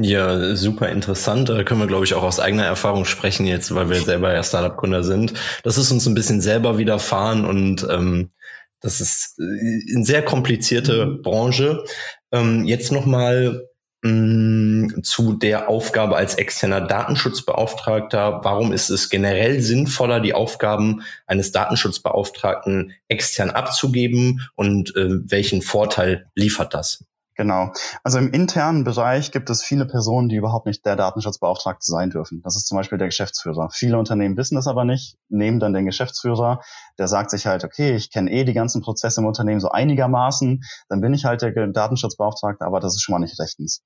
Ja, 0.00 0.54
super 0.54 0.90
interessant. 0.90 1.48
Da 1.48 1.64
können 1.64 1.80
wir, 1.80 1.88
glaube 1.88 2.04
ich, 2.04 2.14
auch 2.14 2.22
aus 2.22 2.38
eigener 2.38 2.64
Erfahrung 2.64 3.04
sprechen 3.04 3.46
jetzt, 3.46 3.74
weil 3.74 3.90
wir 3.90 4.00
selber 4.00 4.32
ja 4.32 4.44
Startup-Gründer 4.44 5.02
sind. 5.02 5.34
Das 5.64 5.76
ist 5.76 5.90
uns 5.90 6.06
ein 6.06 6.14
bisschen 6.14 6.40
selber 6.40 6.78
widerfahren 6.78 7.44
und 7.44 7.84
ähm, 7.90 8.30
das 8.78 9.00
ist 9.00 9.40
äh, 9.40 9.96
eine 9.96 10.04
sehr 10.04 10.24
komplizierte 10.24 11.06
mhm. 11.06 11.22
Branche. 11.22 11.84
Ähm, 12.30 12.64
jetzt 12.64 12.92
nochmal 12.92 13.66
mm, 14.02 15.02
zu 15.02 15.32
der 15.32 15.68
Aufgabe 15.68 16.14
als 16.14 16.36
externer 16.36 16.80
Datenschutzbeauftragter. 16.80 18.42
Warum 18.44 18.72
ist 18.72 18.90
es 18.90 19.10
generell 19.10 19.60
sinnvoller, 19.60 20.20
die 20.20 20.32
Aufgaben 20.32 21.02
eines 21.26 21.50
Datenschutzbeauftragten 21.50 22.92
extern 23.08 23.50
abzugeben 23.50 24.48
und 24.54 24.94
äh, 24.94 25.08
welchen 25.28 25.60
Vorteil 25.60 26.30
liefert 26.36 26.72
das? 26.72 27.04
Genau. 27.38 27.70
Also 28.02 28.18
im 28.18 28.32
internen 28.32 28.82
Bereich 28.82 29.30
gibt 29.30 29.48
es 29.48 29.62
viele 29.62 29.86
Personen, 29.86 30.28
die 30.28 30.34
überhaupt 30.34 30.66
nicht 30.66 30.84
der 30.84 30.96
Datenschutzbeauftragte 30.96 31.86
sein 31.86 32.10
dürfen. 32.10 32.42
Das 32.42 32.56
ist 32.56 32.66
zum 32.66 32.76
Beispiel 32.76 32.98
der 32.98 33.06
Geschäftsführer. 33.06 33.70
Viele 33.72 33.96
Unternehmen 33.96 34.36
wissen 34.36 34.56
das 34.56 34.66
aber 34.66 34.84
nicht, 34.84 35.16
nehmen 35.28 35.60
dann 35.60 35.72
den 35.72 35.86
Geschäftsführer, 35.86 36.60
der 36.98 37.06
sagt 37.06 37.30
sich 37.30 37.46
halt, 37.46 37.62
okay, 37.62 37.94
ich 37.94 38.10
kenne 38.10 38.28
eh 38.32 38.42
die 38.42 38.54
ganzen 38.54 38.82
Prozesse 38.82 39.20
im 39.20 39.26
Unternehmen 39.28 39.60
so 39.60 39.70
einigermaßen, 39.70 40.64
dann 40.88 41.00
bin 41.00 41.14
ich 41.14 41.26
halt 41.26 41.40
der 41.42 41.52
Datenschutzbeauftragte, 41.68 42.64
aber 42.64 42.80
das 42.80 42.96
ist 42.96 43.02
schon 43.02 43.12
mal 43.12 43.20
nicht 43.20 43.38
rechtens. 43.38 43.84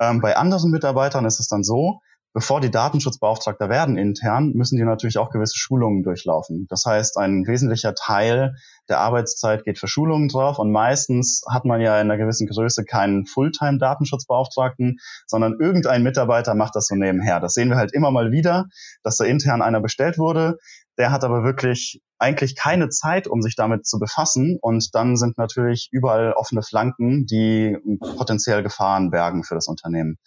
Ähm, 0.00 0.20
bei 0.20 0.36
anderen 0.36 0.72
Mitarbeitern 0.72 1.24
ist 1.24 1.38
es 1.38 1.46
dann 1.46 1.62
so, 1.62 2.00
bevor 2.38 2.60
die 2.60 2.70
Datenschutzbeauftragter 2.70 3.68
werden 3.68 3.98
intern, 3.98 4.52
müssen 4.54 4.76
die 4.76 4.84
natürlich 4.84 5.18
auch 5.18 5.30
gewisse 5.30 5.58
Schulungen 5.58 6.04
durchlaufen. 6.04 6.68
Das 6.68 6.84
heißt, 6.86 7.18
ein 7.18 7.48
wesentlicher 7.48 7.96
Teil 7.96 8.54
der 8.88 9.00
Arbeitszeit 9.00 9.64
geht 9.64 9.80
für 9.80 9.88
Schulungen 9.88 10.28
drauf 10.28 10.60
und 10.60 10.70
meistens 10.70 11.42
hat 11.50 11.64
man 11.64 11.80
ja 11.80 12.00
in 12.00 12.08
einer 12.08 12.16
gewissen 12.16 12.46
Größe 12.46 12.84
keinen 12.84 13.26
Fulltime-Datenschutzbeauftragten, 13.26 14.98
sondern 15.26 15.56
irgendein 15.58 16.04
Mitarbeiter 16.04 16.54
macht 16.54 16.76
das 16.76 16.86
so 16.86 16.94
nebenher. 16.94 17.40
Das 17.40 17.54
sehen 17.54 17.70
wir 17.70 17.76
halt 17.76 17.92
immer 17.92 18.12
mal 18.12 18.30
wieder, 18.30 18.66
dass 19.02 19.16
da 19.16 19.24
intern 19.24 19.60
einer 19.60 19.80
bestellt 19.80 20.16
wurde. 20.16 20.58
Der 20.96 21.10
hat 21.10 21.24
aber 21.24 21.42
wirklich 21.42 22.00
eigentlich 22.18 22.56
keine 22.56 22.88
Zeit, 22.88 23.28
um 23.28 23.42
sich 23.42 23.54
damit 23.56 23.86
zu 23.86 23.98
befassen. 23.98 24.58
Und 24.60 24.94
dann 24.94 25.16
sind 25.16 25.38
natürlich 25.38 25.88
überall 25.92 26.32
offene 26.32 26.62
Flanken, 26.62 27.26
die 27.26 27.76
potenziell 28.16 28.62
Gefahren 28.62 29.10
bergen 29.10 29.44
für 29.44 29.54
das 29.54 29.68
Unternehmen. 29.68 30.18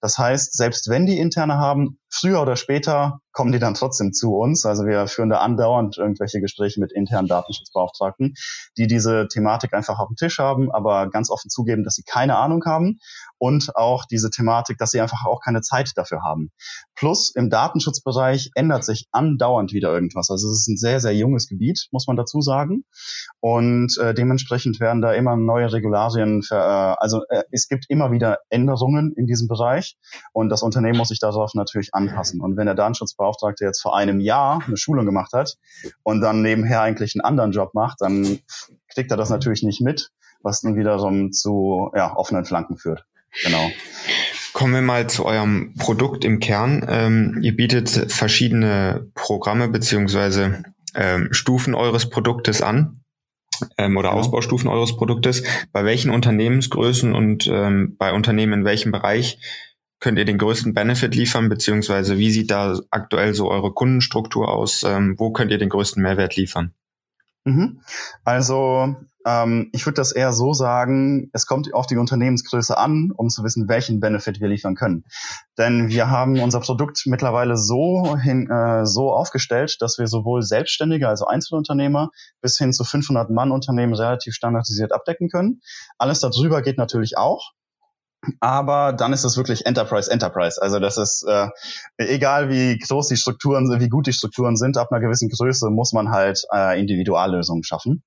Das 0.00 0.16
heißt, 0.18 0.56
selbst 0.56 0.88
wenn 0.88 1.06
die 1.06 1.18
interne 1.18 1.54
haben, 1.54 1.98
früher 2.10 2.40
oder 2.40 2.56
später 2.56 3.20
kommen 3.32 3.52
die 3.52 3.58
dann 3.58 3.74
trotzdem 3.74 4.12
zu 4.12 4.34
uns. 4.34 4.64
Also 4.64 4.84
wir 4.84 5.06
führen 5.06 5.30
da 5.30 5.38
andauernd 5.38 5.96
irgendwelche 5.98 6.40
Gespräche 6.40 6.80
mit 6.80 6.92
internen 6.92 7.28
Datenschutzbeauftragten, 7.28 8.34
die 8.76 8.86
diese 8.86 9.28
Thematik 9.28 9.74
einfach 9.74 9.98
auf 9.98 10.08
dem 10.08 10.16
Tisch 10.16 10.38
haben, 10.38 10.72
aber 10.72 11.08
ganz 11.10 11.30
offen 11.30 11.50
zugeben, 11.50 11.84
dass 11.84 11.94
sie 11.94 12.02
keine 12.02 12.36
Ahnung 12.36 12.64
haben 12.64 12.98
und 13.38 13.74
auch 13.76 14.04
diese 14.04 14.30
Thematik, 14.30 14.78
dass 14.78 14.90
sie 14.90 15.00
einfach 15.00 15.24
auch 15.24 15.40
keine 15.40 15.60
Zeit 15.60 15.92
dafür 15.96 16.22
haben. 16.22 16.50
Plus 16.94 17.32
im 17.34 17.50
Datenschutzbereich 17.50 18.50
ändert 18.54 18.84
sich 18.84 19.06
andauernd 19.12 19.72
wieder 19.72 19.92
irgendwas. 19.92 20.30
Also 20.30 20.50
es 20.50 20.60
ist 20.60 20.68
ein 20.68 20.76
sehr, 20.76 21.00
sehr 21.00 21.14
junges 21.14 21.48
Gebiet, 21.48 21.88
muss 21.92 22.06
man 22.06 22.16
dazu 22.16 22.40
sagen. 22.40 22.84
Und 23.40 23.96
äh, 23.98 24.14
dementsprechend 24.14 24.80
werden 24.80 25.00
da 25.00 25.12
immer 25.12 25.36
neue 25.36 25.72
Regularien, 25.72 26.42
für, 26.42 26.56
äh, 26.56 26.94
also 26.98 27.22
äh, 27.28 27.44
es 27.50 27.68
gibt 27.68 27.86
immer 27.88 28.10
wieder 28.10 28.38
Änderungen 28.50 29.12
in 29.16 29.26
diesem 29.26 29.48
Bereich 29.48 29.96
und 30.32 30.48
das 30.48 30.62
Unternehmen 30.62 30.98
muss 30.98 31.08
sich 31.08 31.20
darauf 31.20 31.54
natürlich 31.54 31.94
anpassen. 31.94 32.40
Und 32.40 32.56
wenn 32.56 32.66
der 32.66 32.74
Datenschutzbeauftragte 32.74 33.64
jetzt 33.64 33.80
vor 33.80 33.96
einem 33.96 34.20
Jahr 34.20 34.62
eine 34.66 34.76
Schulung 34.76 35.06
gemacht 35.06 35.32
hat 35.32 35.56
und 36.02 36.20
dann 36.20 36.42
nebenher 36.42 36.82
eigentlich 36.82 37.14
einen 37.14 37.24
anderen 37.24 37.52
Job 37.52 37.74
macht, 37.74 38.00
dann 38.00 38.40
kriegt 38.92 39.10
er 39.10 39.16
das 39.16 39.30
natürlich 39.30 39.62
nicht 39.62 39.80
mit, 39.80 40.10
was 40.42 40.60
dann 40.60 40.76
wiederum 40.76 41.32
zu 41.32 41.90
ja, 41.94 42.16
offenen 42.16 42.44
Flanken 42.44 42.76
führt. 42.76 43.04
Genau. 43.42 43.70
Kommen 44.52 44.74
wir 44.74 44.82
mal 44.82 45.08
zu 45.08 45.24
eurem 45.24 45.74
Produkt 45.78 46.24
im 46.24 46.40
Kern. 46.40 46.84
Ähm, 46.88 47.38
ihr 47.42 47.54
bietet 47.54 47.90
verschiedene 47.90 49.10
Programme 49.14 49.68
beziehungsweise 49.68 50.62
ähm, 50.94 51.28
Stufen 51.32 51.74
eures 51.74 52.08
Produktes 52.10 52.62
an 52.62 53.04
ähm, 53.76 53.96
oder 53.96 54.10
genau. 54.10 54.20
Ausbaustufen 54.20 54.68
eures 54.68 54.96
Produktes. 54.96 55.44
Bei 55.72 55.84
welchen 55.84 56.10
Unternehmensgrößen 56.10 57.14
und 57.14 57.46
ähm, 57.46 57.96
bei 57.98 58.12
Unternehmen 58.12 58.52
in 58.52 58.64
welchem 58.64 58.92
Bereich 58.92 59.38
könnt 60.00 60.18
ihr 60.18 60.24
den 60.24 60.38
größten 60.38 60.74
Benefit 60.74 61.14
liefern, 61.14 61.48
beziehungsweise 61.48 62.18
wie 62.18 62.30
sieht 62.30 62.50
da 62.50 62.78
aktuell 62.90 63.34
so 63.34 63.50
eure 63.50 63.72
Kundenstruktur 63.72 64.48
aus? 64.48 64.82
Ähm, 64.84 65.14
wo 65.18 65.30
könnt 65.32 65.50
ihr 65.50 65.58
den 65.58 65.68
größten 65.68 66.02
Mehrwert 66.02 66.36
liefern? 66.36 66.72
Mhm. 67.44 67.80
Also 68.24 68.96
ähm, 69.28 69.68
ich 69.72 69.84
würde 69.84 69.96
das 69.96 70.12
eher 70.12 70.32
so 70.32 70.54
sagen, 70.54 71.28
es 71.34 71.46
kommt 71.46 71.74
auf 71.74 71.86
die 71.86 71.98
Unternehmensgröße 71.98 72.78
an, 72.78 73.12
um 73.14 73.28
zu 73.28 73.44
wissen, 73.44 73.68
welchen 73.68 74.00
Benefit 74.00 74.40
wir 74.40 74.48
liefern 74.48 74.74
können. 74.74 75.04
Denn 75.58 75.88
wir 75.88 76.08
haben 76.08 76.40
unser 76.40 76.60
Produkt 76.60 77.02
mittlerweile 77.04 77.58
so, 77.58 78.16
hin, 78.16 78.48
äh, 78.50 78.86
so 78.86 79.12
aufgestellt, 79.12 79.76
dass 79.80 79.98
wir 79.98 80.06
sowohl 80.06 80.42
Selbstständige, 80.42 81.08
also 81.08 81.26
Einzelunternehmer, 81.26 82.08
bis 82.40 82.56
hin 82.56 82.72
zu 82.72 82.84
500-Mann-Unternehmen 82.84 83.92
relativ 83.92 84.32
standardisiert 84.34 84.92
abdecken 84.92 85.28
können. 85.28 85.60
Alles 85.98 86.20
darüber 86.20 86.62
geht 86.62 86.78
natürlich 86.78 87.18
auch. 87.18 87.52
Aber 88.40 88.92
dann 88.94 89.12
ist 89.12 89.24
es 89.24 89.36
wirklich 89.36 89.66
Enterprise, 89.66 90.10
Enterprise. 90.10 90.60
Also 90.60 90.80
das 90.80 90.96
ist 90.96 91.24
äh, 91.28 91.48
egal, 91.98 92.48
wie 92.48 92.78
groß 92.78 93.08
die 93.08 93.16
Strukturen, 93.16 93.78
wie 93.78 93.88
gut 93.88 94.06
die 94.06 94.12
Strukturen 94.12 94.56
sind, 94.56 94.76
ab 94.76 94.90
einer 94.90 95.00
gewissen 95.00 95.28
Größe 95.28 95.70
muss 95.70 95.92
man 95.92 96.10
halt 96.10 96.42
äh, 96.52 96.80
Individuallösungen 96.80 97.62
schaffen. 97.62 98.02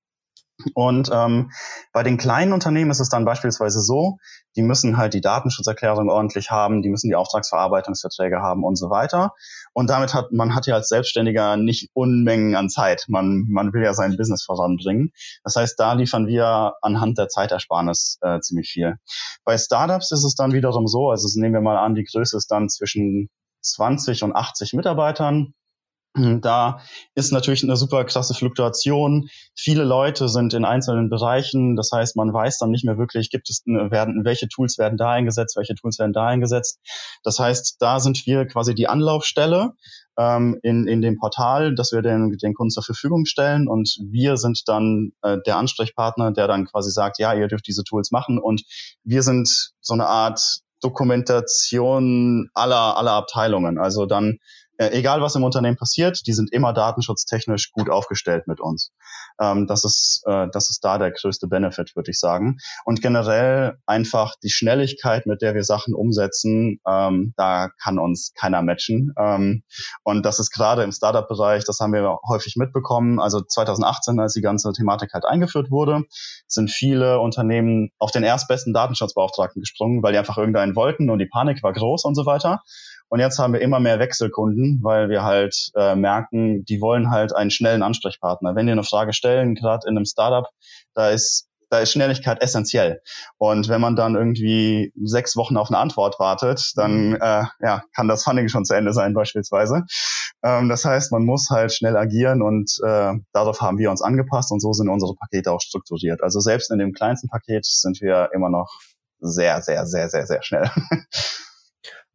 Und 0.74 1.10
ähm, 1.12 1.50
bei 1.92 2.02
den 2.02 2.16
kleinen 2.16 2.52
Unternehmen 2.52 2.90
ist 2.90 3.00
es 3.00 3.08
dann 3.08 3.24
beispielsweise 3.24 3.80
so, 3.80 4.18
die 4.56 4.62
müssen 4.62 4.96
halt 4.96 5.14
die 5.14 5.20
Datenschutzerklärung 5.20 6.10
ordentlich 6.10 6.50
haben, 6.50 6.82
die 6.82 6.90
müssen 6.90 7.08
die 7.08 7.14
Auftragsverarbeitungsverträge 7.14 8.40
haben 8.40 8.64
und 8.64 8.76
so 8.76 8.90
weiter. 8.90 9.32
Und 9.72 9.90
damit 9.90 10.14
hat 10.14 10.32
man 10.32 10.54
hat 10.54 10.66
ja 10.66 10.74
als 10.74 10.88
Selbstständiger 10.88 11.56
nicht 11.56 11.90
Unmengen 11.94 12.54
an 12.56 12.68
Zeit. 12.68 13.04
Man, 13.08 13.46
man 13.48 13.72
will 13.72 13.82
ja 13.82 13.94
sein 13.94 14.16
Business 14.16 14.44
voranbringen. 14.44 15.12
Das 15.44 15.56
heißt, 15.56 15.78
da 15.78 15.94
liefern 15.94 16.26
wir 16.26 16.74
anhand 16.82 17.18
der 17.18 17.28
Zeitersparnis 17.28 18.18
äh, 18.20 18.40
ziemlich 18.40 18.70
viel. 18.70 18.96
Bei 19.44 19.56
Startups 19.56 20.12
ist 20.12 20.24
es 20.24 20.34
dann 20.34 20.52
wiederum 20.52 20.86
so, 20.86 21.10
also 21.10 21.28
nehmen 21.40 21.54
wir 21.54 21.60
mal 21.60 21.78
an, 21.78 21.94
die 21.94 22.04
Größe 22.04 22.36
ist 22.36 22.50
dann 22.50 22.68
zwischen 22.68 23.30
20 23.62 24.22
und 24.24 24.34
80 24.34 24.74
Mitarbeitern. 24.74 25.54
Da 26.14 26.80
ist 27.14 27.32
natürlich 27.32 27.62
eine 27.62 27.76
super 27.76 28.04
krasse 28.04 28.34
Fluktuation. 28.34 29.30
Viele 29.54 29.84
Leute 29.84 30.28
sind 30.28 30.52
in 30.52 30.66
einzelnen 30.66 31.08
Bereichen. 31.08 31.74
Das 31.74 31.90
heißt, 31.90 32.16
man 32.16 32.32
weiß 32.32 32.58
dann 32.58 32.70
nicht 32.70 32.84
mehr 32.84 32.98
wirklich, 32.98 33.30
gibt 33.30 33.48
es, 33.48 33.62
werden, 33.64 34.24
welche 34.24 34.48
Tools 34.48 34.76
werden 34.76 34.98
da 34.98 35.10
eingesetzt, 35.10 35.56
welche 35.56 35.74
Tools 35.74 35.98
werden 35.98 36.12
da 36.12 36.26
eingesetzt. 36.26 36.80
Das 37.22 37.38
heißt, 37.38 37.76
da 37.80 37.98
sind 37.98 38.26
wir 38.26 38.46
quasi 38.46 38.74
die 38.74 38.88
Anlaufstelle 38.88 39.72
ähm, 40.18 40.58
in, 40.62 40.86
in 40.86 41.00
dem 41.00 41.18
Portal, 41.18 41.74
dass 41.74 41.92
wir 41.92 42.02
den, 42.02 42.36
den 42.36 42.52
Kunden 42.52 42.70
zur 42.70 42.82
Verfügung 42.82 43.24
stellen 43.24 43.66
und 43.66 43.96
wir 44.10 44.36
sind 44.36 44.64
dann 44.66 45.12
äh, 45.22 45.38
der 45.46 45.56
Ansprechpartner, 45.56 46.32
der 46.32 46.46
dann 46.46 46.66
quasi 46.66 46.90
sagt, 46.90 47.18
ja, 47.18 47.32
ihr 47.32 47.48
dürft 47.48 47.66
diese 47.66 47.84
Tools 47.84 48.10
machen 48.10 48.38
und 48.38 48.62
wir 49.02 49.22
sind 49.22 49.72
so 49.80 49.94
eine 49.94 50.06
Art 50.06 50.60
Dokumentation 50.82 52.50
aller, 52.54 52.96
aller 52.96 53.12
Abteilungen. 53.12 53.78
Also 53.78 54.04
dann 54.04 54.38
äh, 54.78 54.90
egal 54.92 55.20
was 55.20 55.34
im 55.34 55.44
Unternehmen 55.44 55.76
passiert, 55.76 56.26
die 56.26 56.32
sind 56.32 56.52
immer 56.52 56.72
datenschutztechnisch 56.72 57.72
gut 57.72 57.90
aufgestellt 57.90 58.46
mit 58.46 58.60
uns. 58.60 58.92
Ähm, 59.40 59.66
das 59.66 59.84
ist, 59.84 60.22
äh, 60.26 60.48
das 60.52 60.70
ist 60.70 60.80
da 60.84 60.98
der 60.98 61.12
größte 61.12 61.46
Benefit, 61.46 61.94
würde 61.94 62.10
ich 62.10 62.18
sagen. 62.18 62.58
Und 62.84 63.02
generell 63.02 63.78
einfach 63.86 64.34
die 64.42 64.50
Schnelligkeit, 64.50 65.26
mit 65.26 65.42
der 65.42 65.54
wir 65.54 65.64
Sachen 65.64 65.94
umsetzen, 65.94 66.80
ähm, 66.86 67.34
da 67.36 67.68
kann 67.82 67.98
uns 67.98 68.32
keiner 68.38 68.62
matchen. 68.62 69.12
Ähm, 69.18 69.62
und 70.04 70.24
das 70.24 70.38
ist 70.38 70.50
gerade 70.50 70.82
im 70.82 70.92
Startup-Bereich, 70.92 71.64
das 71.64 71.78
haben 71.80 71.92
wir 71.92 72.18
häufig 72.26 72.56
mitbekommen. 72.56 73.20
Also 73.20 73.40
2018, 73.40 74.18
als 74.20 74.32
die 74.32 74.42
ganze 74.42 74.72
Thematik 74.72 75.12
halt 75.12 75.24
eingeführt 75.24 75.70
wurde, 75.70 76.04
sind 76.46 76.70
viele 76.70 77.20
Unternehmen 77.20 77.90
auf 77.98 78.10
den 78.10 78.22
erstbesten 78.22 78.72
Datenschutzbeauftragten 78.72 79.60
gesprungen, 79.60 80.02
weil 80.02 80.12
die 80.12 80.18
einfach 80.18 80.38
irgendeinen 80.38 80.76
wollten 80.76 81.10
und 81.10 81.18
die 81.18 81.26
Panik 81.26 81.62
war 81.62 81.72
groß 81.72 82.04
und 82.04 82.14
so 82.14 82.26
weiter. 82.26 82.62
Und 83.12 83.20
jetzt 83.20 83.38
haben 83.38 83.52
wir 83.52 83.60
immer 83.60 83.78
mehr 83.78 83.98
Wechselkunden, 83.98 84.80
weil 84.82 85.10
wir 85.10 85.22
halt 85.22 85.70
äh, 85.74 85.94
merken, 85.94 86.64
die 86.64 86.80
wollen 86.80 87.10
halt 87.10 87.36
einen 87.36 87.50
schnellen 87.50 87.82
Ansprechpartner. 87.82 88.54
Wenn 88.56 88.64
die 88.64 88.72
eine 88.72 88.84
Frage 88.84 89.12
stellen, 89.12 89.54
gerade 89.54 89.86
in 89.86 89.98
einem 89.98 90.06
Startup, 90.06 90.46
da 90.94 91.10
ist 91.10 91.46
da 91.68 91.80
ist 91.80 91.92
Schnelligkeit 91.92 92.42
essentiell. 92.42 93.02
Und 93.36 93.68
wenn 93.68 93.82
man 93.82 93.96
dann 93.96 94.14
irgendwie 94.14 94.94
sechs 95.02 95.36
Wochen 95.36 95.58
auf 95.58 95.68
eine 95.68 95.76
Antwort 95.76 96.18
wartet, 96.18 96.72
dann 96.76 97.10
mhm. 97.10 97.18
äh, 97.20 97.44
ja, 97.60 97.82
kann 97.94 98.08
das 98.08 98.24
Funding 98.24 98.48
schon 98.48 98.64
zu 98.64 98.74
Ende 98.74 98.94
sein 98.94 99.12
beispielsweise. 99.12 99.82
Ähm, 100.42 100.70
das 100.70 100.86
heißt, 100.86 101.12
man 101.12 101.26
muss 101.26 101.50
halt 101.50 101.74
schnell 101.74 101.98
agieren 101.98 102.40
und 102.40 102.78
äh, 102.82 103.12
darauf 103.34 103.60
haben 103.60 103.76
wir 103.76 103.90
uns 103.90 104.00
angepasst 104.00 104.50
und 104.52 104.60
so 104.60 104.72
sind 104.72 104.88
unsere 104.88 105.14
Pakete 105.16 105.52
auch 105.52 105.60
strukturiert. 105.60 106.22
Also 106.22 106.40
selbst 106.40 106.70
in 106.70 106.78
dem 106.78 106.92
kleinsten 106.92 107.28
Paket 107.28 107.66
sind 107.66 108.00
wir 108.00 108.30
immer 108.34 108.48
noch 108.48 108.70
sehr, 109.20 109.60
sehr, 109.60 109.84
sehr, 109.84 110.08
sehr, 110.08 110.26
sehr 110.26 110.42
schnell. 110.42 110.70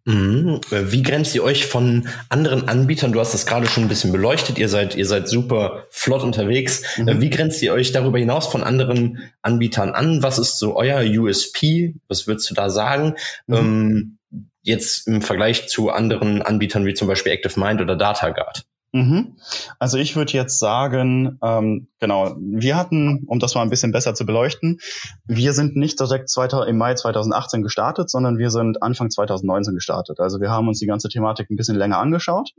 Mhm. 0.08 0.62
Wie 0.72 1.04
grenzt 1.04 1.36
ihr 1.36 1.44
euch 1.44 1.66
von 1.66 2.08
anderen 2.30 2.70
Anbietern? 2.70 3.12
Du 3.12 3.20
hast 3.20 3.34
das 3.34 3.46
gerade 3.46 3.68
schon 3.68 3.84
ein 3.84 3.90
bisschen 3.90 4.14
beleuchtet. 4.14 4.58
Ihr 4.58 4.70
seid, 4.70 4.96
ihr 4.96 5.06
seid 5.06 5.28
super 5.28 5.86
flott 5.90 6.24
unterwegs. 6.24 6.98
Mhm. 6.98 7.20
Wie 7.20 7.30
grenzt 7.30 7.62
ihr 7.62 7.74
euch 7.74 7.92
darüber 7.92 8.18
hinaus 8.18 8.48
von 8.48 8.64
anderen 8.64 9.30
Anbietern 9.42 9.92
an? 9.92 10.24
Was 10.24 10.40
ist 10.40 10.60
so 10.60 10.78
euer 10.78 11.02
USP? 11.02 11.96
Was 12.08 12.26
würdest 12.26 12.50
du 12.50 12.54
da 12.54 12.70
sagen? 12.70 13.16
Mhm. 13.48 13.56
Ähm, 13.56 14.18
jetzt 14.62 15.10
im 15.10 15.22
Vergleich 15.22 15.68
zu 15.68 15.90
anderen 15.90 16.42
Anbietern 16.42 16.86
wie 16.86 16.94
zum 16.94 17.10
Beispiel 17.10 17.34
ActiveMind 17.34 17.82
oder 17.82 17.98
DataGuard? 17.98 18.64
Mhm. 18.98 19.38
Also 19.78 20.00
ich 20.00 20.16
würde 20.16 20.34
jetzt 20.34 20.58
sagen, 20.58 21.38
ähm, 21.44 21.88
genau, 22.00 22.36
wir 22.40 22.76
hatten, 22.76 23.26
um 23.28 23.38
das 23.38 23.54
mal 23.54 23.62
ein 23.62 23.70
bisschen 23.70 23.92
besser 23.92 24.16
zu 24.16 24.26
beleuchten, 24.26 24.80
wir 25.28 25.54
sind 25.54 25.76
nicht 25.76 26.00
direkt 26.00 26.32
im 26.68 26.78
Mai 26.78 26.96
2018 26.96 27.62
gestartet, 27.62 28.10
sondern 28.10 28.40
wir 28.40 28.50
sind 28.50 28.82
Anfang 28.82 29.12
2019 29.12 29.76
gestartet. 29.76 30.20
Also 30.20 30.42
wir 30.42 30.50
haben 30.50 30.68
uns 30.68 30.80
die 30.80 30.88
ganze 30.88 31.10
Thematik 31.10 31.52
ein 31.52 31.58
bisschen 31.58 31.76
länger 31.76 32.00
angeschaut, 32.00 32.54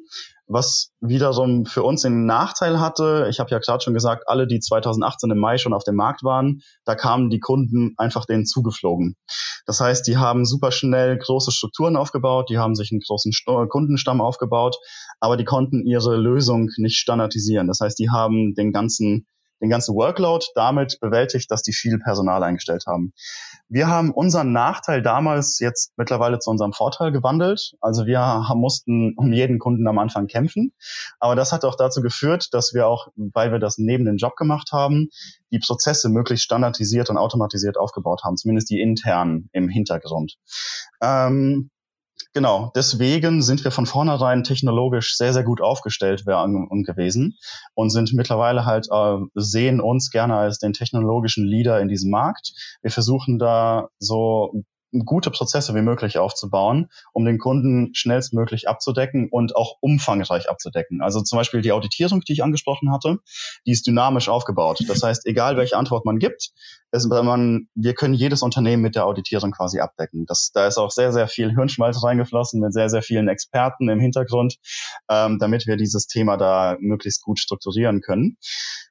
was 0.47 0.92
wiederum 1.00 1.66
für 1.66 1.83
uns 1.83 2.02
den 2.02 2.25
Nachteil 2.25 2.78
hatte. 2.78 3.26
Ich 3.28 3.40
habe 3.40 3.50
ja 3.50 3.59
gerade 3.59 3.83
schon 3.83 3.95
gesagt, 3.95 4.28
alle, 4.28 4.47
die 4.47 4.61
2018 4.61 5.33
im 5.33 5.38
Mai 5.38 5.59
schon 5.59 5.75
auf 5.75 5.83
dem 5.83 5.97
Markt 5.97 6.23
waren, 6.23 6.61
da 6.85 6.95
kamen 6.95 7.30
die 7.30 7.40
Kunden 7.40 7.95
einfach 7.97 8.26
denen 8.26 8.47
zugeflogen. 8.47 9.16
Das 9.66 9.80
heißt, 9.80 10.07
die 10.07 10.18
haben 10.18 10.45
super 10.45 10.71
schnell 10.71 11.18
große 11.18 11.50
Strukturen 11.50 11.97
aufgebaut, 11.97 12.49
die 12.49 12.59
haben 12.59 12.76
sich 12.76 12.92
einen 12.92 13.00
großen 13.00 13.33
Kundenstamm 13.68 14.21
aufgebaut, 14.21 14.76
aber 15.20 15.37
die 15.37 15.44
konnten 15.44 15.87
ihre 15.87 16.16
Lösung 16.16 16.70
nicht 16.76 16.98
standardisieren. 16.98 17.66
Das 17.66 17.80
heißt, 17.80 17.98
die 17.98 18.10
haben 18.10 18.54
den 18.54 18.72
ganzen 18.72 19.26
den 19.60 19.70
ganzen 19.70 19.94
Workload 19.94 20.46
damit 20.54 20.98
bewältigt, 21.00 21.50
dass 21.50 21.62
die 21.62 21.72
viel 21.72 21.98
Personal 21.98 22.42
eingestellt 22.42 22.84
haben. 22.87 23.12
Wir 23.68 23.88
haben 23.88 24.12
unseren 24.12 24.52
Nachteil 24.52 25.02
damals 25.02 25.58
jetzt 25.58 25.92
mittlerweile 25.96 26.38
zu 26.38 26.50
unserem 26.50 26.72
Vorteil 26.72 27.12
gewandelt. 27.12 27.75
Also 27.80 28.06
wir 28.06 28.44
mussten 28.54 29.14
um 29.16 29.32
jeden 29.32 29.58
Kunden 29.58 29.87
am 29.87 29.98
Anfang 29.98 30.26
kämpfen. 30.26 30.72
Aber 31.18 31.34
das 31.34 31.52
hat 31.52 31.64
auch 31.64 31.76
dazu 31.76 32.00
geführt, 32.00 32.48
dass 32.52 32.72
wir 32.72 32.87
auch, 32.87 33.08
weil 33.16 33.52
wir 33.52 33.58
das 33.58 33.78
neben 33.78 34.04
den 34.04 34.16
Job 34.16 34.37
gemacht 34.37 34.70
haben, 34.72 35.08
die 35.50 35.58
Prozesse 35.58 36.08
möglichst 36.08 36.44
standardisiert 36.44 37.10
und 37.10 37.16
automatisiert 37.16 37.76
aufgebaut 37.76 38.22
haben, 38.25 38.37
zumindest 38.37 38.70
die 38.70 38.80
internen 38.80 39.48
im 39.52 39.68
Hintergrund. 39.68 40.37
Ähm, 41.02 41.70
Genau, 42.34 42.70
deswegen 42.76 43.42
sind 43.42 43.64
wir 43.64 43.70
von 43.70 43.87
vornherein 43.87 44.44
technologisch 44.44 45.16
sehr, 45.16 45.32
sehr 45.32 45.44
gut 45.44 45.60
aufgestellt 45.60 46.25
gewesen 46.25 47.38
und 47.75 47.90
sind 47.90 48.12
mittlerweile 48.12 48.64
halt, 48.64 48.88
äh, 48.92 49.18
sehen 49.34 49.80
uns 49.80 50.10
gerne 50.10 50.37
als 50.37 50.58
den 50.58 50.72
technologischen 50.72 51.46
Leader 51.46 51.80
in 51.80 51.88
diesem 51.88 52.10
Markt. 52.10 52.52
Wir 52.82 52.90
versuchen 52.90 53.38
da 53.38 53.88
so 53.98 54.62
gute 54.92 55.30
Prozesse 55.30 55.75
wie 55.75 55.83
möglich 55.83 56.18
aufzubauen, 56.18 56.88
um 57.12 57.25
den 57.25 57.38
Kunden 57.38 57.95
schnellstmöglich 57.95 58.68
abzudecken 58.68 59.28
und 59.30 59.54
auch 59.54 59.76
umfangreich 59.80 60.49
abzudecken. 60.49 61.02
Also 61.02 61.21
zum 61.21 61.38
Beispiel 61.38 61.61
die 61.61 61.73
Auditierung, 61.73 62.23
die 62.23 62.33
ich 62.33 62.42
angesprochen 62.42 62.92
hatte, 62.92 63.18
die 63.66 63.73
ist 63.73 63.87
dynamisch 63.87 64.28
aufgebaut. 64.28 64.80
Das 64.88 65.02
heißt, 65.02 65.26
egal 65.26 65.57
welche 65.57 65.76
Antwort 65.76 66.04
man 66.04 66.18
gibt, 66.18 66.50
es, 66.90 67.07
man, 67.07 67.68
wir 67.75 67.95
können 67.95 68.14
jedes 68.14 68.42
Unternehmen 68.42 68.83
mit 68.83 68.95
der 68.95 69.07
Auditierung 69.07 69.52
quasi 69.52 69.80
abdecken. 69.80 70.25
Das, 70.26 70.50
da 70.54 70.66
ist 70.66 70.78
auch 70.78 70.90
sehr, 70.90 71.12
sehr 71.12 71.28
viel 71.28 71.50
Hirnschmalz 71.50 72.02
reingeflossen 72.02 72.61
mit 72.61 72.73
sehr, 72.73 72.88
sehr 72.88 73.02
vielen 73.02 73.28
Experten 73.28 73.91
im 73.91 74.00
Hintergrund, 74.00 74.56
ähm, 75.10 75.39
damit 75.39 75.67
wir 75.67 75.76
dieses 75.76 76.06
Thema 76.06 76.39
da 76.39 76.76
möglichst 76.80 77.23
gut 77.23 77.39
strukturieren 77.39 78.00
können. 78.00 78.39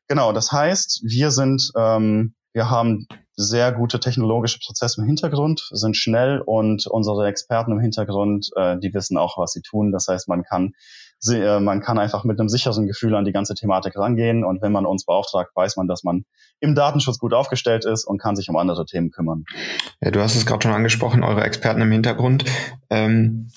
Genau, 0.08 0.32
das 0.32 0.52
heißt, 0.52 1.02
wir 1.04 1.32
sind 1.32 1.72
ähm, 1.76 2.36
wir 2.58 2.72
haben 2.72 3.08
sehr 3.40 3.72
gute 3.72 4.00
technologische 4.00 4.58
Prozesse 4.58 5.00
im 5.00 5.08
Hintergrund, 5.08 5.70
sind 5.72 5.96
schnell 5.96 6.42
und 6.42 6.88
unsere 6.88 7.28
Experten 7.28 7.72
im 7.72 7.80
Hintergrund, 7.80 8.50
äh, 8.56 8.78
die 8.80 8.94
wissen 8.96 9.16
auch, 9.16 9.38
was 9.38 9.52
sie 9.52 9.62
tun. 9.62 9.92
Das 9.92 10.08
heißt, 10.08 10.28
man 10.28 10.44
kann, 10.44 10.74
äh, 11.30 11.60
man 11.60 11.80
kann 11.80 12.00
einfach 12.00 12.24
mit 12.24 12.40
einem 12.40 12.50
sicheren 12.50 12.88
Gefühl 12.88 13.16
an 13.16 13.26
die 13.26 13.32
ganze 13.32 13.54
Thematik 13.54 13.96
rangehen. 13.96 14.44
Und 14.44 14.64
wenn 14.64 14.72
man 14.72 14.88
uns 14.88 15.06
beauftragt, 15.06 15.52
weiß 15.56 15.78
man, 15.78 15.88
dass 15.88 16.04
man 16.04 16.26
im 16.60 16.74
Datenschutz 16.74 17.20
gut 17.20 17.36
aufgestellt 17.36 17.86
ist 17.86 18.06
und 18.06 18.20
kann 18.20 18.36
sich 18.36 18.50
um 18.50 18.58
andere 18.58 18.86
Themen 18.86 19.12
kümmern. 19.12 19.46
Ja, 20.02 20.10
du 20.10 20.20
hast 20.20 20.36
es 20.36 20.48
gerade 20.48 20.64
schon 20.64 20.74
angesprochen, 20.74 21.24
eure 21.24 21.44
Experten 21.44 21.82
im 21.82 21.92
Hintergrund. 21.92 22.44
Ähm, 22.90 23.52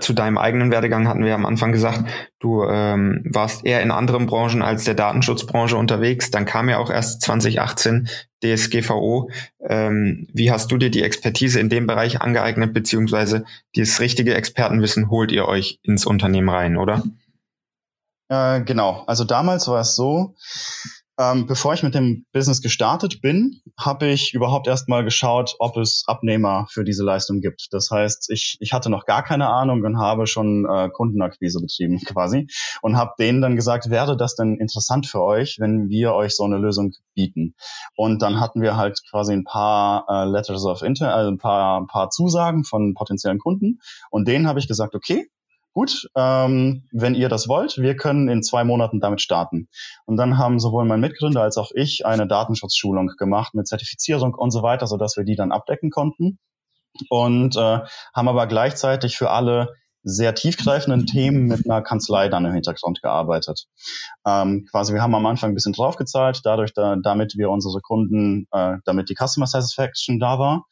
zu 0.00 0.12
deinem 0.12 0.38
eigenen 0.38 0.70
Werdegang 0.70 1.08
hatten 1.08 1.24
wir 1.24 1.34
am 1.34 1.46
Anfang 1.46 1.72
gesagt, 1.72 2.04
du 2.40 2.64
ähm, 2.64 3.22
warst 3.24 3.64
eher 3.64 3.82
in 3.82 3.90
anderen 3.90 4.26
Branchen 4.26 4.62
als 4.62 4.84
der 4.84 4.94
Datenschutzbranche 4.94 5.76
unterwegs. 5.76 6.30
Dann 6.30 6.46
kam 6.46 6.68
ja 6.68 6.78
auch 6.78 6.90
erst 6.90 7.22
2018 7.22 8.08
DSGVO. 8.42 9.30
Ähm, 9.60 10.26
wie 10.32 10.50
hast 10.50 10.72
du 10.72 10.78
dir 10.78 10.90
die 10.90 11.02
Expertise 11.02 11.60
in 11.60 11.68
dem 11.68 11.86
Bereich 11.86 12.20
angeeignet, 12.20 12.72
beziehungsweise 12.72 13.44
dieses 13.74 14.00
richtige 14.00 14.34
Expertenwissen 14.34 15.10
holt 15.10 15.32
ihr 15.32 15.46
euch 15.46 15.78
ins 15.82 16.06
Unternehmen 16.06 16.48
rein, 16.48 16.76
oder? 16.76 17.02
Äh, 18.28 18.62
genau. 18.62 19.04
Also 19.06 19.24
damals 19.24 19.68
war 19.68 19.80
es 19.80 19.96
so, 19.96 20.34
ähm, 21.18 21.46
bevor 21.46 21.72
ich 21.72 21.82
mit 21.82 21.94
dem 21.94 22.26
Business 22.32 22.60
gestartet 22.60 23.22
bin, 23.22 23.60
habe 23.78 24.06
ich 24.06 24.34
überhaupt 24.34 24.66
erstmal 24.66 25.02
geschaut, 25.02 25.56
ob 25.58 25.76
es 25.78 26.04
Abnehmer 26.06 26.66
für 26.70 26.84
diese 26.84 27.04
Leistung 27.04 27.40
gibt. 27.40 27.68
Das 27.70 27.90
heißt, 27.90 28.30
ich, 28.30 28.58
ich 28.60 28.72
hatte 28.72 28.90
noch 28.90 29.06
gar 29.06 29.22
keine 29.22 29.48
Ahnung 29.48 29.82
und 29.82 29.98
habe 29.98 30.26
schon 30.26 30.66
äh, 30.66 30.90
Kundenakquise 30.90 31.60
betrieben 31.60 31.98
quasi 32.06 32.48
und 32.82 32.96
habe 32.96 33.12
denen 33.18 33.40
dann 33.40 33.56
gesagt, 33.56 33.88
wäre 33.88 34.16
das 34.16 34.34
denn 34.34 34.56
interessant 34.56 35.06
für 35.06 35.22
euch, 35.22 35.56
wenn 35.58 35.88
wir 35.88 36.12
euch 36.12 36.36
so 36.36 36.44
eine 36.44 36.58
Lösung 36.58 36.92
bieten? 37.14 37.54
Und 37.96 38.20
dann 38.20 38.38
hatten 38.38 38.60
wir 38.60 38.76
halt 38.76 39.00
quasi 39.10 39.32
ein 39.32 39.44
paar 39.44 40.06
äh, 40.08 40.24
Letters 40.28 40.64
of 40.64 40.82
Intent, 40.82 41.10
also 41.10 41.30
ein 41.30 41.38
paar, 41.38 41.80
ein 41.80 41.86
paar 41.86 42.10
Zusagen 42.10 42.64
von 42.64 42.94
potenziellen 42.94 43.38
Kunden 43.38 43.78
und 44.10 44.28
denen 44.28 44.46
habe 44.46 44.58
ich 44.58 44.68
gesagt, 44.68 44.94
okay, 44.94 45.30
gut, 45.76 46.08
ähm, 46.16 46.88
wenn 46.90 47.14
ihr 47.14 47.28
das 47.28 47.48
wollt, 47.48 47.76
wir 47.76 47.96
können 47.96 48.30
in 48.30 48.42
zwei 48.42 48.64
Monaten 48.64 48.98
damit 48.98 49.20
starten. 49.20 49.68
Und 50.06 50.16
dann 50.16 50.38
haben 50.38 50.58
sowohl 50.58 50.86
mein 50.86 51.00
Mitgründer 51.00 51.42
als 51.42 51.58
auch 51.58 51.70
ich 51.74 52.06
eine 52.06 52.26
Datenschutzschulung 52.26 53.08
gemacht 53.18 53.54
mit 53.54 53.68
Zertifizierung 53.68 54.34
und 54.34 54.52
so 54.52 54.62
weiter, 54.62 54.86
sodass 54.86 55.18
wir 55.18 55.24
die 55.24 55.36
dann 55.36 55.52
abdecken 55.52 55.90
konnten. 55.90 56.38
Und 57.10 57.56
äh, 57.56 57.80
haben 58.14 58.28
aber 58.28 58.46
gleichzeitig 58.46 59.18
für 59.18 59.28
alle 59.28 59.74
sehr 60.08 60.36
tiefgreifenden 60.36 61.04
Themen 61.06 61.46
mit 61.46 61.68
einer 61.68 61.82
Kanzlei 61.82 62.28
dann 62.28 62.44
im 62.44 62.52
Hintergrund 62.52 63.02
gearbeitet. 63.02 63.66
Ähm, 64.24 64.64
quasi, 64.70 64.94
wir 64.94 65.02
haben 65.02 65.16
am 65.16 65.26
Anfang 65.26 65.50
ein 65.50 65.54
bisschen 65.54 65.72
draufgezahlt, 65.72 66.42
dadurch, 66.44 66.72
da, 66.72 66.94
damit 67.02 67.36
wir 67.36 67.50
unsere 67.50 67.80
Kunden, 67.80 68.46
äh, 68.52 68.76
damit 68.84 69.10
die 69.10 69.16
Customer 69.16 69.48
Satisfaction 69.48 70.20
da 70.20 70.38
war. 70.38 70.66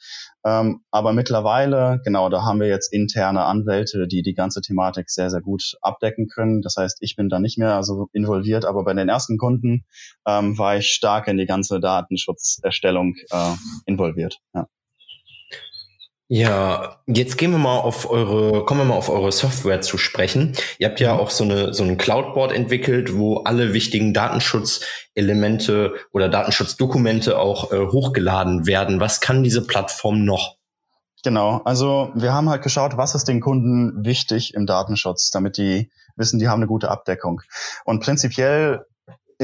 Ähm, 0.46 0.82
aber 0.92 1.12
mittlerweile, 1.12 2.00
genau, 2.04 2.28
da 2.28 2.42
haben 2.42 2.60
wir 2.60 2.68
jetzt 2.68 2.92
interne 2.92 3.44
Anwälte, 3.44 4.06
die 4.06 4.22
die 4.22 4.34
ganze 4.34 4.60
Thematik 4.60 5.10
sehr, 5.10 5.30
sehr 5.30 5.40
gut 5.40 5.74
abdecken 5.82 6.28
können. 6.28 6.62
Das 6.62 6.76
heißt, 6.76 6.98
ich 7.00 7.16
bin 7.16 7.28
da 7.28 7.40
nicht 7.40 7.58
mehr 7.58 7.82
so 7.82 8.08
involviert, 8.12 8.64
aber 8.64 8.84
bei 8.84 8.94
den 8.94 9.08
ersten 9.08 9.36
Kunden 9.36 9.84
ähm, 10.28 10.56
war 10.58 10.76
ich 10.76 10.90
stark 10.90 11.26
in 11.26 11.38
die 11.38 11.46
ganze 11.46 11.80
Datenschutzerstellung 11.80 13.14
äh, 13.30 13.54
involviert. 13.86 14.38
Ja. 14.54 14.68
Ja, 16.28 17.02
jetzt 17.06 17.36
gehen 17.36 17.50
wir 17.50 17.58
mal 17.58 17.78
auf 17.78 18.08
eure, 18.08 18.64
kommen 18.64 18.80
wir 18.80 18.84
mal 18.86 18.96
auf 18.96 19.10
eure 19.10 19.30
Software 19.30 19.82
zu 19.82 19.98
sprechen. 19.98 20.54
Ihr 20.78 20.88
habt 20.88 20.98
ja 20.98 21.14
mhm. 21.14 21.20
auch 21.20 21.30
so 21.30 21.44
eine 21.44 21.74
so 21.74 21.84
ein 21.84 21.98
Cloudboard 21.98 22.50
entwickelt, 22.52 23.14
wo 23.14 23.38
alle 23.38 23.74
wichtigen 23.74 24.14
Datenschutzelemente 24.14 25.94
oder 26.12 26.30
Datenschutzdokumente 26.30 27.38
auch 27.38 27.72
äh, 27.72 27.86
hochgeladen 27.88 28.66
werden. 28.66 29.00
Was 29.00 29.20
kann 29.20 29.42
diese 29.42 29.66
Plattform 29.66 30.24
noch? 30.24 30.56
Genau, 31.22 31.60
also 31.64 32.10
wir 32.14 32.32
haben 32.32 32.48
halt 32.48 32.62
geschaut, 32.62 32.96
was 32.96 33.14
ist 33.14 33.28
den 33.28 33.40
Kunden 33.40 34.04
wichtig 34.04 34.54
im 34.54 34.66
Datenschutz, 34.66 35.30
damit 35.30 35.56
die 35.58 35.90
wissen, 36.16 36.38
die 36.38 36.48
haben 36.48 36.60
eine 36.60 36.66
gute 36.66 36.90
Abdeckung. 36.90 37.42
Und 37.84 38.02
prinzipiell 38.02 38.86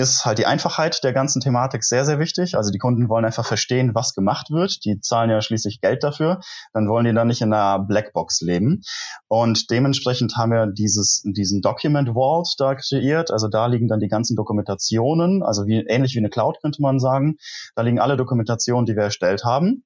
ist 0.03 0.25
halt 0.25 0.39
die 0.39 0.47
Einfachheit 0.47 1.03
der 1.05 1.13
ganzen 1.13 1.41
Thematik 1.41 1.85
sehr, 1.85 2.05
sehr 2.05 2.19
wichtig. 2.19 2.57
Also 2.57 2.71
die 2.71 2.79
Kunden 2.79 3.09
wollen 3.09 3.25
einfach 3.25 3.47
verstehen, 3.47 3.95
was 3.95 4.15
gemacht 4.15 4.51
wird. 4.51 4.85
Die 4.85 5.01
zahlen 5.01 5.31
ja 5.31 5.41
schließlich 5.41 5.81
Geld 5.81 6.03
dafür. 6.03 6.41
Dann 6.73 6.89
wollen 6.89 7.05
die 7.05 7.15
dann 7.15 7.29
nicht 7.29 7.43
in 7.43 7.53
einer 7.53 7.79
Blackbox 7.79 8.41
leben. 8.41 8.83
Und 9.29 9.71
dementsprechend 9.71 10.37
haben 10.37 10.53
wir 10.53 10.67
dieses, 10.67 11.23
diesen 11.25 11.61
Document 11.61 12.11
Vault 12.15 12.55
da 12.59 12.75
kreiert. 12.75 13.31
Also 13.31 13.49
da 13.49 13.67
liegen 13.67 13.89
dann 13.89 14.01
die 14.01 14.09
ganzen 14.09 14.37
Dokumentationen, 14.37 15.43
also 15.43 15.67
wie, 15.67 15.85
ähnlich 15.87 16.15
wie 16.15 16.19
eine 16.19 16.31
Cloud 16.31 16.59
könnte 16.61 16.83
man 16.83 16.99
sagen. 16.99 17.37
Da 17.77 17.83
liegen 17.83 18.01
alle 18.01 18.17
Dokumentationen, 18.17 18.87
die 18.87 18.97
wir 18.97 19.05
erstellt 19.05 19.45
haben. 19.45 19.85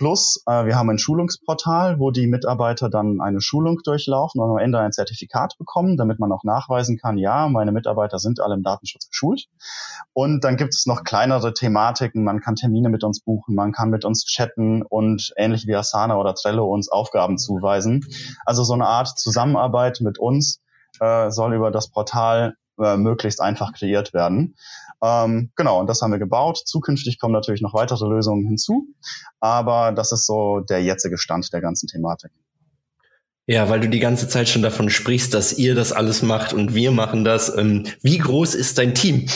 Plus, 0.00 0.42
äh, 0.46 0.64
wir 0.64 0.76
haben 0.76 0.88
ein 0.88 0.96
Schulungsportal, 0.96 1.98
wo 1.98 2.10
die 2.10 2.26
Mitarbeiter 2.26 2.88
dann 2.88 3.20
eine 3.20 3.42
Schulung 3.42 3.80
durchlaufen 3.84 4.40
und 4.40 4.50
am 4.50 4.56
Ende 4.56 4.78
ein 4.78 4.92
Zertifikat 4.92 5.58
bekommen, 5.58 5.98
damit 5.98 6.18
man 6.18 6.32
auch 6.32 6.42
nachweisen 6.42 6.96
kann, 6.96 7.18
ja, 7.18 7.48
meine 7.48 7.70
Mitarbeiter 7.70 8.18
sind 8.18 8.40
alle 8.40 8.54
im 8.54 8.62
Datenschutz 8.62 9.10
geschult. 9.10 9.48
Und 10.14 10.42
dann 10.42 10.56
gibt 10.56 10.72
es 10.72 10.86
noch 10.86 11.04
kleinere 11.04 11.52
Thematiken. 11.52 12.24
Man 12.24 12.40
kann 12.40 12.54
Termine 12.54 12.88
mit 12.88 13.04
uns 13.04 13.20
buchen, 13.20 13.54
man 13.54 13.72
kann 13.72 13.90
mit 13.90 14.06
uns 14.06 14.24
chatten 14.24 14.80
und 14.80 15.34
ähnlich 15.36 15.66
wie 15.66 15.76
Asana 15.76 16.16
oder 16.16 16.34
Trello 16.34 16.64
uns 16.72 16.90
Aufgaben 16.90 17.36
zuweisen. 17.36 18.06
Also 18.46 18.64
so 18.64 18.72
eine 18.72 18.86
Art 18.86 19.18
Zusammenarbeit 19.18 20.00
mit 20.00 20.18
uns 20.18 20.62
äh, 21.00 21.30
soll 21.30 21.52
über 21.52 21.70
das 21.70 21.90
Portal 21.90 22.54
äh, 22.82 22.96
möglichst 22.96 23.42
einfach 23.42 23.74
kreiert 23.74 24.14
werden. 24.14 24.56
Ähm, 25.02 25.50
genau, 25.56 25.80
und 25.80 25.86
das 25.86 26.02
haben 26.02 26.12
wir 26.12 26.18
gebaut. 26.18 26.60
Zukünftig 26.64 27.18
kommen 27.18 27.32
natürlich 27.32 27.62
noch 27.62 27.74
weitere 27.74 28.06
Lösungen 28.06 28.46
hinzu, 28.46 28.86
aber 29.40 29.92
das 29.92 30.12
ist 30.12 30.26
so 30.26 30.60
der 30.60 30.82
jetzige 30.82 31.18
Stand 31.18 31.52
der 31.52 31.60
ganzen 31.60 31.86
Thematik. 31.86 32.32
Ja, 33.46 33.68
weil 33.68 33.80
du 33.80 33.88
die 33.88 33.98
ganze 33.98 34.28
Zeit 34.28 34.48
schon 34.48 34.62
davon 34.62 34.90
sprichst, 34.90 35.34
dass 35.34 35.52
ihr 35.52 35.74
das 35.74 35.90
alles 35.90 36.22
macht 36.22 36.52
und 36.52 36.72
wir 36.72 36.92
machen 36.92 37.24
das. 37.24 37.52
Ähm, 37.56 37.84
wie 38.00 38.18
groß 38.18 38.54
ist 38.54 38.78
dein 38.78 38.94
Team? 38.94 39.26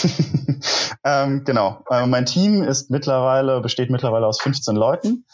ähm, 1.04 1.42
genau. 1.44 1.82
Äh, 1.90 2.06
mein 2.06 2.24
Team 2.24 2.62
ist 2.62 2.92
mittlerweile, 2.92 3.60
besteht 3.60 3.90
mittlerweile 3.90 4.28
aus 4.28 4.40
15 4.40 4.76
Leuten. 4.76 5.24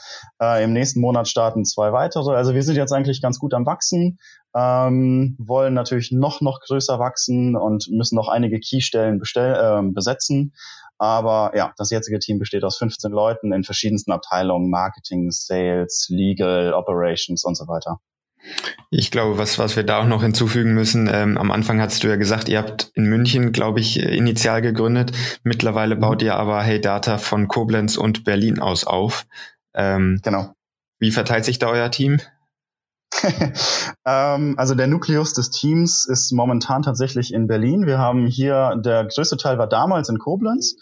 Äh, 0.41 0.65
Im 0.65 0.73
nächsten 0.73 1.01
Monat 1.01 1.29
starten 1.29 1.67
zwei 1.67 1.93
weitere. 1.93 2.35
Also 2.35 2.55
wir 2.55 2.63
sind 2.63 2.77
jetzt 2.77 2.93
eigentlich 2.93 3.21
ganz 3.21 3.39
gut 3.39 3.53
am 3.53 3.67
Wachsen, 3.67 4.19
ähm, 4.55 5.37
wollen 5.39 5.75
natürlich 5.75 6.13
noch, 6.13 6.41
noch 6.41 6.61
größer 6.61 6.99
wachsen 6.99 7.57
und 7.57 7.89
müssen 7.91 8.17
noch 8.17 8.29
einige 8.29 8.59
Keystellen 8.61 9.21
äh, 9.21 9.83
besetzen. 9.93 10.53
Aber 10.99 11.53
ja, 11.57 11.73
das 11.79 11.91
jetzige 11.91 12.19
Team 12.19 12.39
besteht 12.39 12.63
aus 12.63 12.77
15 12.77 13.11
Leuten 13.11 13.53
in 13.53 13.65
verschiedensten 13.65 14.13
Abteilungen, 14.13 14.69
Marketing, 14.69 15.31
Sales, 15.31 16.09
Legal, 16.11 16.75
Operations 16.75 17.45
und 17.45 17.57
so 17.57 17.67
weiter. 17.69 18.01
Ich 18.91 19.11
glaube, 19.11 19.39
was, 19.39 19.59
was 19.59 19.77
wir 19.77 19.85
da 19.85 20.01
auch 20.01 20.07
noch 20.07 20.23
hinzufügen 20.23 20.75
müssen, 20.75 21.09
ähm, 21.13 21.39
am 21.39 21.51
Anfang 21.51 21.81
hast 21.81 22.03
du 22.03 22.09
ja 22.09 22.17
gesagt, 22.17 22.49
ihr 22.49 22.59
habt 22.59 22.91
in 22.95 23.05
München, 23.05 23.53
glaube 23.53 23.81
ich, 23.81 23.99
initial 24.01 24.63
gegründet. 24.63 25.13
Mittlerweile 25.43 25.97
mhm. 25.97 26.01
baut 26.01 26.23
ihr 26.23 26.37
aber 26.37 26.63
Hey 26.63 26.81
Data 26.81 27.19
von 27.19 27.49
Koblenz 27.49 27.97
und 27.97 28.25
Berlin 28.25 28.59
aus 28.59 28.85
auf. 28.85 29.27
Ähm, 29.75 30.21
genau. 30.23 30.53
Wie 30.99 31.13
verteilt 31.13 31.45
sich 31.45 31.59
da 31.59 31.69
euer 31.69 31.91
Team? 31.91 32.21
ähm, 34.07 34.55
also 34.57 34.75
der 34.75 34.87
Nukleus 34.87 35.33
des 35.33 35.51
Teams 35.51 36.07
ist 36.07 36.33
momentan 36.33 36.83
tatsächlich 36.83 37.33
in 37.33 37.47
Berlin. 37.47 37.87
Wir 37.87 37.99
haben 37.99 38.27
hier, 38.27 38.77
der 38.85 39.07
größte 39.07 39.37
Teil 39.37 39.59
war 39.59 39.69
damals 39.69 40.09
in 40.09 40.19
Koblenz. 40.19 40.77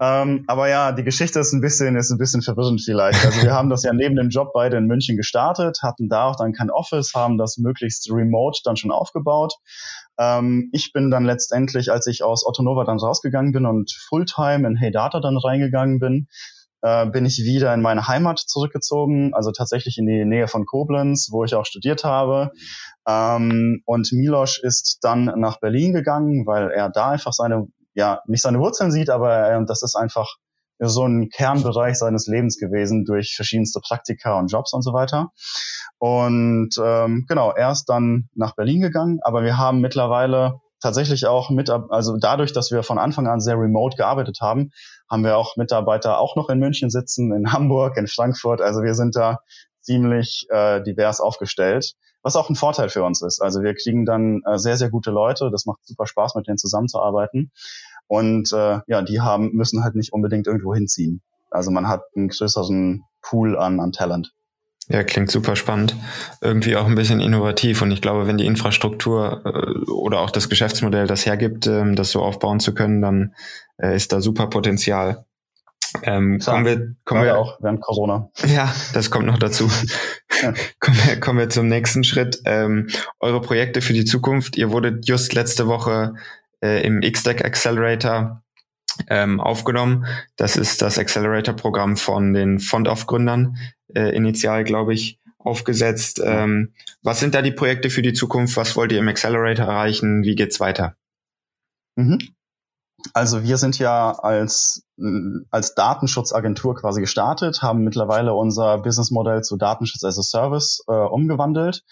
Ähm, 0.00 0.44
aber 0.46 0.68
ja, 0.68 0.92
die 0.92 1.02
Geschichte 1.02 1.40
ist 1.40 1.52
ein 1.52 1.60
bisschen, 1.60 1.96
ist 1.96 2.10
ein 2.10 2.18
bisschen 2.18 2.42
verwirrend 2.42 2.80
vielleicht. 2.84 3.24
Also 3.24 3.42
wir 3.42 3.52
haben 3.54 3.68
das 3.68 3.82
ja 3.82 3.92
neben 3.92 4.14
dem 4.14 4.28
Job 4.28 4.52
beide 4.54 4.76
in 4.76 4.86
München 4.86 5.16
gestartet, 5.16 5.80
hatten 5.82 6.08
da 6.08 6.26
auch 6.26 6.36
dann 6.36 6.52
kein 6.52 6.70
Office, 6.70 7.14
haben 7.14 7.36
das 7.36 7.58
möglichst 7.58 8.08
remote 8.10 8.60
dann 8.64 8.76
schon 8.76 8.92
aufgebaut. 8.92 9.54
Ähm, 10.16 10.70
ich 10.72 10.92
bin 10.92 11.10
dann 11.10 11.24
letztendlich, 11.24 11.90
als 11.90 12.06
ich 12.06 12.22
aus 12.22 12.46
Otto 12.46 12.62
Nova 12.62 12.84
dann 12.84 12.98
rausgegangen 12.98 13.52
bin 13.52 13.66
und 13.66 13.90
Fulltime 14.08 14.68
in 14.68 14.76
Hey 14.76 14.92
Data 14.92 15.18
dann 15.18 15.36
reingegangen 15.36 15.98
bin, 15.98 16.28
äh, 16.82 17.06
bin 17.06 17.26
ich 17.26 17.38
wieder 17.38 17.72
in 17.74 17.82
meine 17.82 18.08
Heimat 18.08 18.38
zurückgezogen, 18.38 19.34
also 19.34 19.52
tatsächlich 19.52 19.98
in 19.98 20.06
die 20.06 20.24
Nähe 20.24 20.48
von 20.48 20.66
Koblenz, 20.66 21.28
wo 21.30 21.44
ich 21.44 21.54
auch 21.54 21.66
studiert 21.66 22.04
habe. 22.04 22.52
Ähm, 23.06 23.82
und 23.84 24.12
Milosch 24.12 24.60
ist 24.62 24.98
dann 25.02 25.24
nach 25.36 25.60
Berlin 25.60 25.92
gegangen, 25.92 26.46
weil 26.46 26.70
er 26.70 26.90
da 26.90 27.10
einfach 27.10 27.32
seine 27.32 27.66
ja 27.94 28.22
nicht 28.26 28.42
seine 28.42 28.60
Wurzeln 28.60 28.92
sieht, 28.92 29.10
aber 29.10 29.50
äh, 29.50 29.64
das 29.66 29.82
ist 29.82 29.96
einfach 29.96 30.36
so 30.80 31.04
ein 31.04 31.28
Kernbereich 31.28 31.98
seines 31.98 32.28
Lebens 32.28 32.58
gewesen 32.58 33.04
durch 33.04 33.34
verschiedenste 33.34 33.80
Praktika 33.80 34.38
und 34.38 34.52
Jobs 34.52 34.72
und 34.72 34.82
so 34.82 34.92
weiter. 34.92 35.32
Und 35.98 36.70
ähm, 36.80 37.26
genau, 37.28 37.50
er 37.50 37.72
ist 37.72 37.86
dann 37.86 38.28
nach 38.34 38.54
Berlin 38.54 38.80
gegangen, 38.80 39.18
aber 39.22 39.42
wir 39.42 39.58
haben 39.58 39.80
mittlerweile 39.80 40.60
tatsächlich 40.80 41.26
auch 41.26 41.50
mit, 41.50 41.70
also 41.70 42.16
dadurch, 42.18 42.52
dass 42.52 42.70
wir 42.70 42.84
von 42.84 42.98
Anfang 42.98 43.26
an 43.26 43.40
sehr 43.40 43.56
remote 43.56 43.96
gearbeitet 43.96 44.38
haben, 44.40 44.70
haben 45.10 45.24
wir 45.24 45.36
auch 45.36 45.56
Mitarbeiter 45.56 46.18
auch 46.18 46.36
noch 46.36 46.48
in 46.48 46.58
München 46.58 46.90
sitzen, 46.90 47.32
in 47.32 47.52
Hamburg, 47.52 47.96
in 47.96 48.06
Frankfurt. 48.06 48.60
Also 48.60 48.82
wir 48.82 48.94
sind 48.94 49.16
da 49.16 49.40
ziemlich 49.80 50.46
äh, 50.50 50.82
divers 50.82 51.20
aufgestellt, 51.20 51.94
was 52.22 52.36
auch 52.36 52.50
ein 52.50 52.56
Vorteil 52.56 52.88
für 52.88 53.04
uns 53.04 53.22
ist. 53.22 53.40
Also 53.40 53.62
wir 53.62 53.74
kriegen 53.74 54.04
dann 54.04 54.42
äh, 54.44 54.58
sehr, 54.58 54.76
sehr 54.76 54.90
gute 54.90 55.10
Leute. 55.10 55.50
Das 55.50 55.66
macht 55.66 55.80
super 55.84 56.06
Spaß, 56.06 56.34
mit 56.34 56.46
denen 56.46 56.58
zusammenzuarbeiten. 56.58 57.50
Und 58.06 58.52
äh, 58.52 58.80
ja, 58.86 59.02
die 59.02 59.20
haben, 59.20 59.52
müssen 59.52 59.84
halt 59.84 59.94
nicht 59.94 60.12
unbedingt 60.12 60.46
irgendwo 60.46 60.74
hinziehen. 60.74 61.22
Also 61.50 61.70
man 61.70 61.88
hat 61.88 62.02
einen 62.14 62.28
größeren 62.28 63.04
Pool 63.22 63.56
an, 63.56 63.80
an 63.80 63.92
Talent. 63.92 64.32
Ja, 64.88 65.04
klingt 65.04 65.30
super 65.30 65.54
spannend. 65.54 65.94
Irgendwie 66.40 66.76
auch 66.76 66.86
ein 66.86 66.94
bisschen 66.94 67.20
innovativ. 67.20 67.82
Und 67.82 67.90
ich 67.90 68.00
glaube, 68.00 68.26
wenn 68.26 68.38
die 68.38 68.46
Infrastruktur 68.46 69.42
äh, 69.44 69.90
oder 69.90 70.20
auch 70.20 70.30
das 70.30 70.48
Geschäftsmodell 70.48 71.06
das 71.06 71.26
hergibt, 71.26 71.66
äh, 71.66 71.94
das 71.94 72.10
so 72.10 72.22
aufbauen 72.22 72.58
zu 72.58 72.74
können, 72.74 73.02
dann 73.02 73.34
äh, 73.76 73.94
ist 73.94 74.12
da 74.12 74.20
super 74.20 74.46
Potenzial. 74.46 75.26
Ähm, 76.02 76.38
Klar, 76.38 76.56
kommen 76.56 76.66
wir, 76.66 76.94
kommen 77.04 77.24
wir 77.24 77.38
auch 77.38 77.58
während 77.60 77.80
Corona. 77.80 78.30
Ja, 78.46 78.74
das 78.92 79.10
kommt 79.10 79.26
noch 79.26 79.38
dazu. 79.38 79.70
ja. 80.42 80.52
kommen, 80.80 80.98
wir, 81.04 81.20
kommen 81.20 81.38
wir 81.38 81.48
zum 81.50 81.68
nächsten 81.68 82.04
Schritt. 82.04 82.40
Ähm, 82.44 82.88
eure 83.20 83.40
Projekte 83.40 83.80
für 83.80 83.92
die 83.92 84.04
Zukunft. 84.04 84.56
Ihr 84.56 84.70
wurdet 84.70 85.06
just 85.06 85.34
letzte 85.34 85.66
Woche 85.66 86.14
äh, 86.62 86.82
im 86.82 87.02
X-Deck 87.02 87.44
Accelerator 87.44 88.42
ähm, 89.08 89.40
aufgenommen. 89.40 90.06
Das 90.36 90.56
ist 90.56 90.82
das 90.82 90.98
Accelerator-Programm 90.98 91.96
von 91.96 92.32
den 92.32 92.58
Fondaufgründern, 92.58 93.56
äh, 93.94 94.14
initial, 94.14 94.64
glaube 94.64 94.94
ich, 94.94 95.18
aufgesetzt. 95.38 96.20
Ähm, 96.22 96.72
was 97.02 97.20
sind 97.20 97.34
da 97.34 97.42
die 97.42 97.52
Projekte 97.52 97.90
für 97.90 98.02
die 98.02 98.12
Zukunft? 98.12 98.56
Was 98.56 98.76
wollt 98.76 98.92
ihr 98.92 98.98
im 98.98 99.08
Accelerator 99.08 99.66
erreichen? 99.66 100.22
Wie 100.22 100.34
geht's 100.34 100.60
weiter? 100.60 100.96
Mhm. 101.96 102.18
Also 103.12 103.44
wir 103.44 103.56
sind 103.58 103.78
ja 103.78 104.10
als, 104.10 104.82
als 105.50 105.74
Datenschutzagentur 105.74 106.74
quasi 106.74 107.00
gestartet, 107.00 107.62
haben 107.62 107.84
mittlerweile 107.84 108.34
unser 108.34 108.78
Businessmodell 108.78 109.42
zu 109.42 109.56
Datenschutz 109.56 110.02
as 110.02 110.18
a 110.18 110.22
Service 110.22 110.82
äh, 110.88 110.92
umgewandelt. 110.92 111.84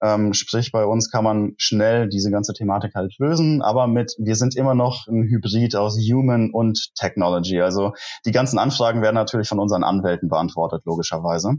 Ähm, 0.00 0.32
sprich, 0.32 0.70
bei 0.70 0.84
uns 0.84 1.10
kann 1.10 1.24
man 1.24 1.54
schnell 1.56 2.08
diese 2.08 2.30
ganze 2.30 2.52
Thematik 2.52 2.94
halt 2.94 3.18
lösen, 3.18 3.62
aber 3.62 3.86
mit, 3.86 4.14
wir 4.18 4.36
sind 4.36 4.56
immer 4.56 4.74
noch 4.74 5.06
ein 5.08 5.24
Hybrid 5.24 5.74
aus 5.74 5.96
Human 5.98 6.50
und 6.52 6.94
Technology. 6.94 7.60
Also 7.60 7.92
die 8.24 8.32
ganzen 8.32 8.58
Anfragen 8.58 9.02
werden 9.02 9.16
natürlich 9.16 9.48
von 9.48 9.58
unseren 9.58 9.82
Anwälten 9.82 10.28
beantwortet, 10.28 10.82
logischerweise. 10.84 11.54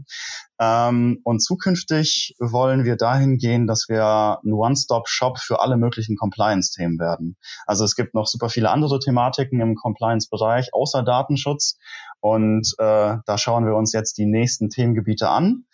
Ähm, 0.58 1.20
und 1.24 1.42
zukünftig 1.42 2.34
wollen 2.38 2.84
wir 2.84 2.96
dahin 2.96 3.36
gehen, 3.38 3.66
dass 3.66 3.86
wir 3.88 4.38
ein 4.44 4.52
One-Stop-Shop 4.52 5.38
für 5.38 5.60
alle 5.60 5.76
möglichen 5.76 6.16
Compliance-Themen 6.16 6.98
werden. 6.98 7.36
Also 7.66 7.84
es 7.84 7.94
gibt 7.94 8.14
noch 8.14 8.26
super 8.26 8.48
viele 8.48 8.70
andere 8.70 8.98
Thematiken 8.98 9.60
im 9.60 9.74
Compliance-Bereich 9.74 10.72
außer 10.72 11.02
Datenschutz. 11.02 11.78
Und 12.20 12.74
äh, 12.78 13.16
da 13.24 13.38
schauen 13.38 13.64
wir 13.64 13.74
uns 13.74 13.92
jetzt 13.92 14.18
die 14.18 14.26
nächsten 14.26 14.68
Themengebiete 14.68 15.28
an 15.30 15.64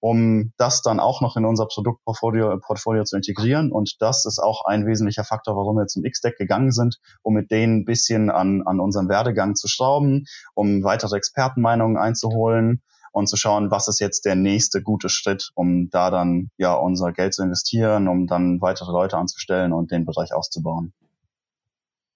um 0.00 0.52
das 0.56 0.82
dann 0.82 1.00
auch 1.00 1.20
noch 1.20 1.36
in 1.36 1.44
unser 1.44 1.66
Produktportfolio 1.66 2.58
Portfolio 2.60 3.04
zu 3.04 3.16
integrieren. 3.16 3.72
Und 3.72 3.96
das 4.00 4.24
ist 4.24 4.38
auch 4.38 4.64
ein 4.64 4.86
wesentlicher 4.86 5.24
Faktor, 5.24 5.56
warum 5.56 5.76
wir 5.76 5.86
zum 5.86 6.04
X-Deck 6.04 6.36
gegangen 6.36 6.72
sind, 6.72 6.98
um 7.22 7.34
mit 7.34 7.50
denen 7.50 7.80
ein 7.80 7.84
bisschen 7.84 8.30
an, 8.30 8.62
an 8.66 8.80
unserem 8.80 9.08
Werdegang 9.08 9.54
zu 9.54 9.68
schrauben, 9.68 10.26
um 10.54 10.82
weitere 10.84 11.16
Expertenmeinungen 11.16 11.96
einzuholen 11.96 12.82
und 13.12 13.28
zu 13.28 13.36
schauen, 13.36 13.70
was 13.70 13.88
ist 13.88 13.98
jetzt 13.98 14.26
der 14.26 14.34
nächste 14.34 14.82
gute 14.82 15.08
Schritt, 15.08 15.50
um 15.54 15.88
da 15.88 16.10
dann 16.10 16.50
ja 16.58 16.74
unser 16.74 17.12
Geld 17.12 17.32
zu 17.32 17.42
investieren, 17.42 18.08
um 18.08 18.26
dann 18.26 18.60
weitere 18.60 18.92
Leute 18.92 19.16
anzustellen 19.16 19.72
und 19.72 19.90
den 19.90 20.04
Bereich 20.04 20.34
auszubauen. 20.34 20.92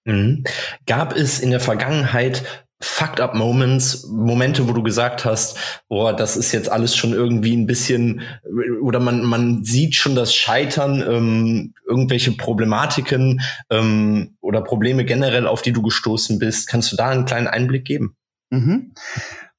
Mhm. 0.05 0.43
Gab 0.85 1.15
es 1.15 1.39
in 1.39 1.49
der 1.51 1.59
Vergangenheit 1.59 2.67
Fucked 2.81 3.19
up 3.19 3.35
Moments, 3.35 4.07
Momente, 4.07 4.67
wo 4.67 4.73
du 4.73 4.81
gesagt 4.83 5.23
hast, 5.23 5.57
boah, 5.87 6.15
das 6.15 6.35
ist 6.35 6.51
jetzt 6.51 6.69
alles 6.69 6.95
schon 6.95 7.13
irgendwie 7.13 7.55
ein 7.55 7.67
bisschen, 7.67 8.21
oder 8.81 8.99
man, 8.99 9.23
man 9.23 9.63
sieht 9.63 9.95
schon 9.95 10.15
das 10.15 10.33
Scheitern, 10.33 11.01
ähm, 11.07 11.73
irgendwelche 11.87 12.31
Problematiken 12.31 13.41
ähm, 13.69 14.35
oder 14.41 14.61
Probleme 14.61 15.05
generell, 15.05 15.47
auf 15.47 15.61
die 15.61 15.73
du 15.73 15.81
gestoßen 15.81 16.39
bist. 16.39 16.67
Kannst 16.67 16.91
du 16.91 16.95
da 16.95 17.09
einen 17.09 17.25
kleinen 17.25 17.47
Einblick 17.47 17.85
geben? 17.85 18.15
Mhm. 18.49 18.93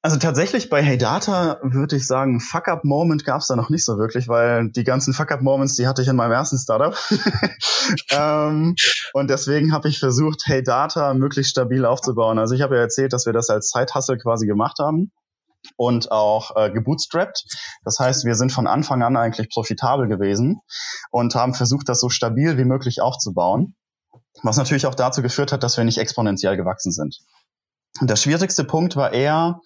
Also 0.04 0.16
tatsächlich 0.16 0.68
bei 0.68 0.82
Hey 0.82 0.98
Data 0.98 1.60
würde 1.62 1.94
ich 1.94 2.08
sagen, 2.08 2.40
Fuck-Up-Moment 2.40 3.24
gab 3.24 3.40
es 3.40 3.46
da 3.46 3.54
noch 3.54 3.70
nicht 3.70 3.84
so 3.84 3.98
wirklich, 3.98 4.26
weil 4.26 4.68
die 4.68 4.82
ganzen 4.82 5.14
Fuck-Up-Moments, 5.14 5.76
die 5.76 5.86
hatte 5.86 6.02
ich 6.02 6.08
in 6.08 6.16
meinem 6.16 6.32
ersten 6.32 6.58
Startup. 6.58 6.96
ähm, 8.10 8.74
und 9.12 9.30
deswegen 9.30 9.72
habe 9.72 9.88
ich 9.88 10.00
versucht, 10.00 10.42
Hey 10.44 10.64
Data 10.64 11.14
möglichst 11.14 11.52
stabil 11.52 11.84
aufzubauen. 11.84 12.40
Also 12.40 12.56
ich 12.56 12.62
habe 12.62 12.74
ja 12.74 12.80
erzählt, 12.80 13.12
dass 13.12 13.26
wir 13.26 13.32
das 13.32 13.48
als 13.48 13.68
Zeithassel 13.68 14.18
quasi 14.18 14.48
gemacht 14.48 14.80
haben 14.80 15.12
und 15.76 16.10
auch 16.10 16.56
äh, 16.56 16.72
gebootstrapped. 16.72 17.44
Das 17.84 18.00
heißt, 18.00 18.24
wir 18.24 18.34
sind 18.34 18.50
von 18.50 18.66
Anfang 18.66 19.04
an 19.04 19.16
eigentlich 19.16 19.50
profitabel 19.50 20.08
gewesen 20.08 20.62
und 21.12 21.36
haben 21.36 21.54
versucht, 21.54 21.88
das 21.88 22.00
so 22.00 22.08
stabil 22.08 22.58
wie 22.58 22.64
möglich 22.64 23.00
aufzubauen. 23.00 23.76
Was 24.42 24.56
natürlich 24.56 24.86
auch 24.86 24.96
dazu 24.96 25.22
geführt 25.22 25.52
hat, 25.52 25.62
dass 25.62 25.76
wir 25.76 25.84
nicht 25.84 25.98
exponentiell 25.98 26.56
gewachsen 26.56 26.90
sind. 26.90 27.18
Und 28.00 28.08
der 28.10 28.16
schwierigste 28.16 28.64
Punkt 28.64 28.96
war 28.96 29.12
eher, 29.12 29.60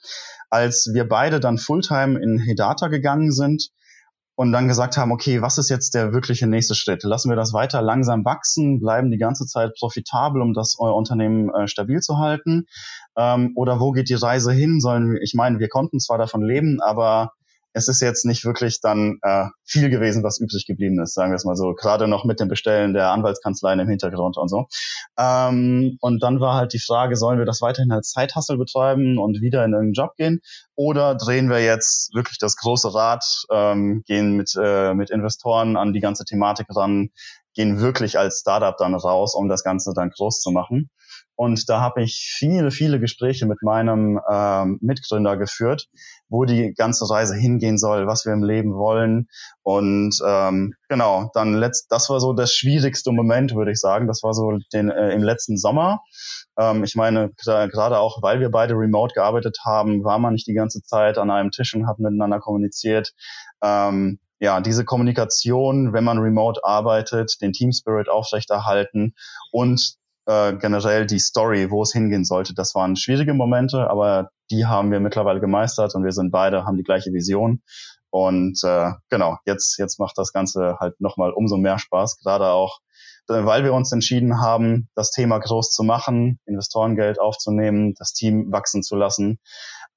als 0.50 0.90
wir 0.92 1.08
beide 1.08 1.40
dann 1.40 1.58
Fulltime 1.58 2.18
in 2.20 2.38
Hedata 2.38 2.88
gegangen 2.88 3.32
sind 3.32 3.70
und 4.36 4.52
dann 4.52 4.68
gesagt 4.68 4.96
haben, 4.96 5.12
okay, 5.12 5.40
was 5.40 5.58
ist 5.58 5.70
jetzt 5.70 5.94
der 5.94 6.12
wirkliche 6.12 6.46
nächste 6.46 6.74
Schritt? 6.74 7.02
Lassen 7.04 7.30
wir 7.30 7.36
das 7.36 7.52
weiter 7.52 7.80
langsam 7.80 8.24
wachsen, 8.24 8.80
bleiben 8.80 9.10
die 9.10 9.18
ganze 9.18 9.46
Zeit 9.46 9.72
profitabel, 9.78 10.42
um 10.42 10.52
das 10.52 10.76
euer 10.78 10.94
Unternehmen 10.94 11.48
äh, 11.54 11.66
stabil 11.66 12.00
zu 12.00 12.18
halten? 12.18 12.66
Ähm, 13.16 13.52
oder 13.56 13.80
wo 13.80 13.92
geht 13.92 14.10
die 14.10 14.14
Reise 14.14 14.52
hin? 14.52 14.80
Sollen, 14.80 15.16
ich 15.22 15.32
meine, 15.34 15.58
wir 15.58 15.68
konnten 15.68 16.00
zwar 16.00 16.18
davon 16.18 16.42
leben, 16.42 16.80
aber 16.82 17.32
es 17.76 17.88
ist 17.88 18.00
jetzt 18.00 18.24
nicht 18.24 18.46
wirklich 18.46 18.80
dann 18.80 19.18
äh, 19.20 19.48
viel 19.62 19.90
gewesen, 19.90 20.22
was 20.22 20.40
übrig 20.40 20.64
geblieben 20.66 20.98
ist, 20.98 21.12
sagen 21.12 21.30
wir 21.30 21.36
es 21.36 21.44
mal 21.44 21.56
so. 21.56 21.74
Gerade 21.74 22.08
noch 22.08 22.24
mit 22.24 22.40
dem 22.40 22.48
Bestellen 22.48 22.94
der 22.94 23.10
Anwaltskanzleien 23.10 23.78
im 23.80 23.88
Hintergrund 23.88 24.38
und 24.38 24.48
so. 24.48 24.66
Ähm, 25.18 25.98
und 26.00 26.22
dann 26.22 26.40
war 26.40 26.54
halt 26.54 26.72
die 26.72 26.78
Frage, 26.78 27.16
sollen 27.16 27.38
wir 27.38 27.44
das 27.44 27.60
weiterhin 27.60 27.92
als 27.92 28.12
Zeithassel 28.12 28.56
betreiben 28.56 29.18
und 29.18 29.42
wieder 29.42 29.62
in 29.62 29.72
irgendeinen 29.72 29.92
Job 29.92 30.16
gehen? 30.16 30.40
Oder 30.74 31.16
drehen 31.16 31.50
wir 31.50 31.62
jetzt 31.62 32.14
wirklich 32.14 32.38
das 32.38 32.56
große 32.56 32.94
Rad, 32.94 33.26
ähm, 33.52 34.02
gehen 34.06 34.38
mit, 34.38 34.54
äh, 34.58 34.94
mit 34.94 35.10
Investoren 35.10 35.76
an 35.76 35.92
die 35.92 36.00
ganze 36.00 36.24
Thematik 36.24 36.68
ran, 36.74 37.10
gehen 37.52 37.78
wirklich 37.78 38.18
als 38.18 38.40
Startup 38.40 38.76
dann 38.78 38.94
raus, 38.94 39.34
um 39.34 39.50
das 39.50 39.62
Ganze 39.62 39.92
dann 39.94 40.08
groß 40.08 40.40
zu 40.40 40.50
machen. 40.50 40.88
Und 41.36 41.68
da 41.68 41.80
habe 41.80 42.02
ich 42.02 42.34
viele, 42.36 42.70
viele 42.70 42.98
Gespräche 42.98 43.46
mit 43.46 43.62
meinem 43.62 44.18
ähm, 44.30 44.78
Mitgründer 44.80 45.36
geführt, 45.36 45.86
wo 46.28 46.44
die 46.44 46.72
ganze 46.74 47.08
Reise 47.08 47.36
hingehen 47.36 47.78
soll, 47.78 48.06
was 48.06 48.24
wir 48.24 48.32
im 48.32 48.42
Leben 48.42 48.74
wollen. 48.74 49.28
Und 49.62 50.18
ähm, 50.26 50.74
genau, 50.88 51.30
dann 51.34 51.54
letzt, 51.54 51.92
das 51.92 52.08
war 52.08 52.20
so 52.20 52.32
das 52.32 52.54
schwierigste 52.54 53.12
Moment, 53.12 53.54
würde 53.54 53.70
ich 53.70 53.80
sagen. 53.80 54.06
Das 54.06 54.22
war 54.22 54.32
so 54.32 54.58
den, 54.72 54.90
äh, 54.90 55.10
im 55.10 55.22
letzten 55.22 55.58
Sommer. 55.58 56.00
Ähm, 56.58 56.84
ich 56.84 56.94
meine, 56.94 57.30
gerade 57.36 57.98
auch, 57.98 58.22
weil 58.22 58.40
wir 58.40 58.50
beide 58.50 58.74
remote 58.74 59.14
gearbeitet 59.14 59.58
haben, 59.64 60.04
war 60.04 60.18
man 60.18 60.32
nicht 60.32 60.46
die 60.46 60.54
ganze 60.54 60.82
Zeit 60.82 61.18
an 61.18 61.30
einem 61.30 61.50
Tisch 61.50 61.74
und 61.74 61.86
hat 61.86 61.98
miteinander 61.98 62.40
kommuniziert. 62.40 63.12
Ähm, 63.62 64.18
ja, 64.38 64.60
diese 64.60 64.84
Kommunikation, 64.84 65.92
wenn 65.92 66.04
man 66.04 66.18
remote 66.18 66.62
arbeitet, 66.62 67.40
den 67.40 67.52
Team 67.52 67.72
Spirit 67.72 68.08
aufrechterhalten 68.08 69.14
und 69.50 69.96
äh, 70.26 70.54
generell 70.56 71.06
die 71.06 71.18
Story, 71.18 71.70
wo 71.70 71.82
es 71.82 71.92
hingehen 71.92 72.24
sollte. 72.24 72.54
Das 72.54 72.74
waren 72.74 72.96
schwierige 72.96 73.34
Momente, 73.34 73.88
aber 73.88 74.30
die 74.50 74.66
haben 74.66 74.90
wir 74.90 75.00
mittlerweile 75.00 75.40
gemeistert 75.40 75.94
und 75.94 76.04
wir 76.04 76.12
sind 76.12 76.30
beide, 76.30 76.64
haben 76.64 76.76
die 76.76 76.82
gleiche 76.82 77.12
Vision. 77.12 77.62
Und 78.10 78.62
äh, 78.64 78.92
genau, 79.10 79.38
jetzt, 79.44 79.78
jetzt 79.78 79.98
macht 79.98 80.16
das 80.18 80.32
Ganze 80.32 80.76
halt 80.80 81.00
nochmal 81.00 81.32
umso 81.32 81.56
mehr 81.56 81.78
Spaß, 81.78 82.18
gerade 82.18 82.48
auch, 82.48 82.80
äh, 83.28 83.44
weil 83.44 83.64
wir 83.64 83.72
uns 83.72 83.92
entschieden 83.92 84.40
haben, 84.40 84.88
das 84.94 85.10
Thema 85.10 85.38
groß 85.38 85.70
zu 85.70 85.82
machen, 85.82 86.38
Investorengeld 86.46 87.20
aufzunehmen, 87.20 87.94
das 87.98 88.12
Team 88.12 88.50
wachsen 88.52 88.82
zu 88.82 88.96
lassen. 88.96 89.38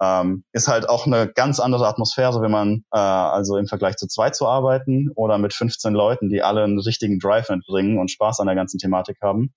Ähm, 0.01 0.43
ist 0.53 0.67
halt 0.67 0.87
auch 0.87 1.05
eine 1.05 1.27
ganz 1.27 1.59
andere 1.59 1.87
Atmosphäre, 1.87 2.41
wenn 2.41 2.51
man 2.51 2.83
äh, 2.93 2.97
also 2.99 3.57
im 3.57 3.67
Vergleich 3.67 3.97
zu 3.97 4.07
zwei 4.07 4.29
zu 4.29 4.47
arbeiten 4.47 5.09
oder 5.15 5.37
mit 5.37 5.53
15 5.53 5.93
Leuten, 5.93 6.29
die 6.29 6.41
alle 6.41 6.63
einen 6.63 6.79
richtigen 6.79 7.19
Drive 7.19 7.49
mitbringen 7.49 7.99
und 7.99 8.09
Spaß 8.09 8.39
an 8.39 8.47
der 8.47 8.55
ganzen 8.55 8.77
Thematik 8.77 9.17
haben, 9.21 9.53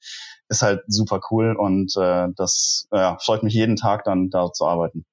ist 0.48 0.62
halt 0.62 0.82
super 0.88 1.20
cool 1.30 1.56
und 1.56 1.94
äh, 1.96 2.28
das 2.36 2.88
ja, 2.92 3.16
freut 3.20 3.42
mich 3.42 3.54
jeden 3.54 3.76
Tag 3.76 4.04
dann 4.04 4.30
da 4.30 4.52
zu 4.52 4.66
arbeiten. 4.66 5.04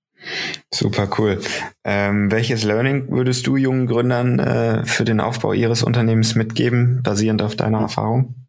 Super 0.73 1.09
cool. 1.17 1.39
Ähm, 1.83 2.29
welches 2.31 2.63
Learning 2.63 3.09
würdest 3.09 3.47
du 3.47 3.55
jungen 3.55 3.87
Gründern 3.87 4.39
äh, 4.39 4.85
für 4.85 5.05
den 5.05 5.21
Aufbau 5.21 5.53
ihres 5.53 5.83
Unternehmens 5.83 6.35
mitgeben, 6.35 7.01
basierend 7.03 7.41
auf 7.41 7.55
deiner 7.55 7.79
Erfahrung? 7.79 8.48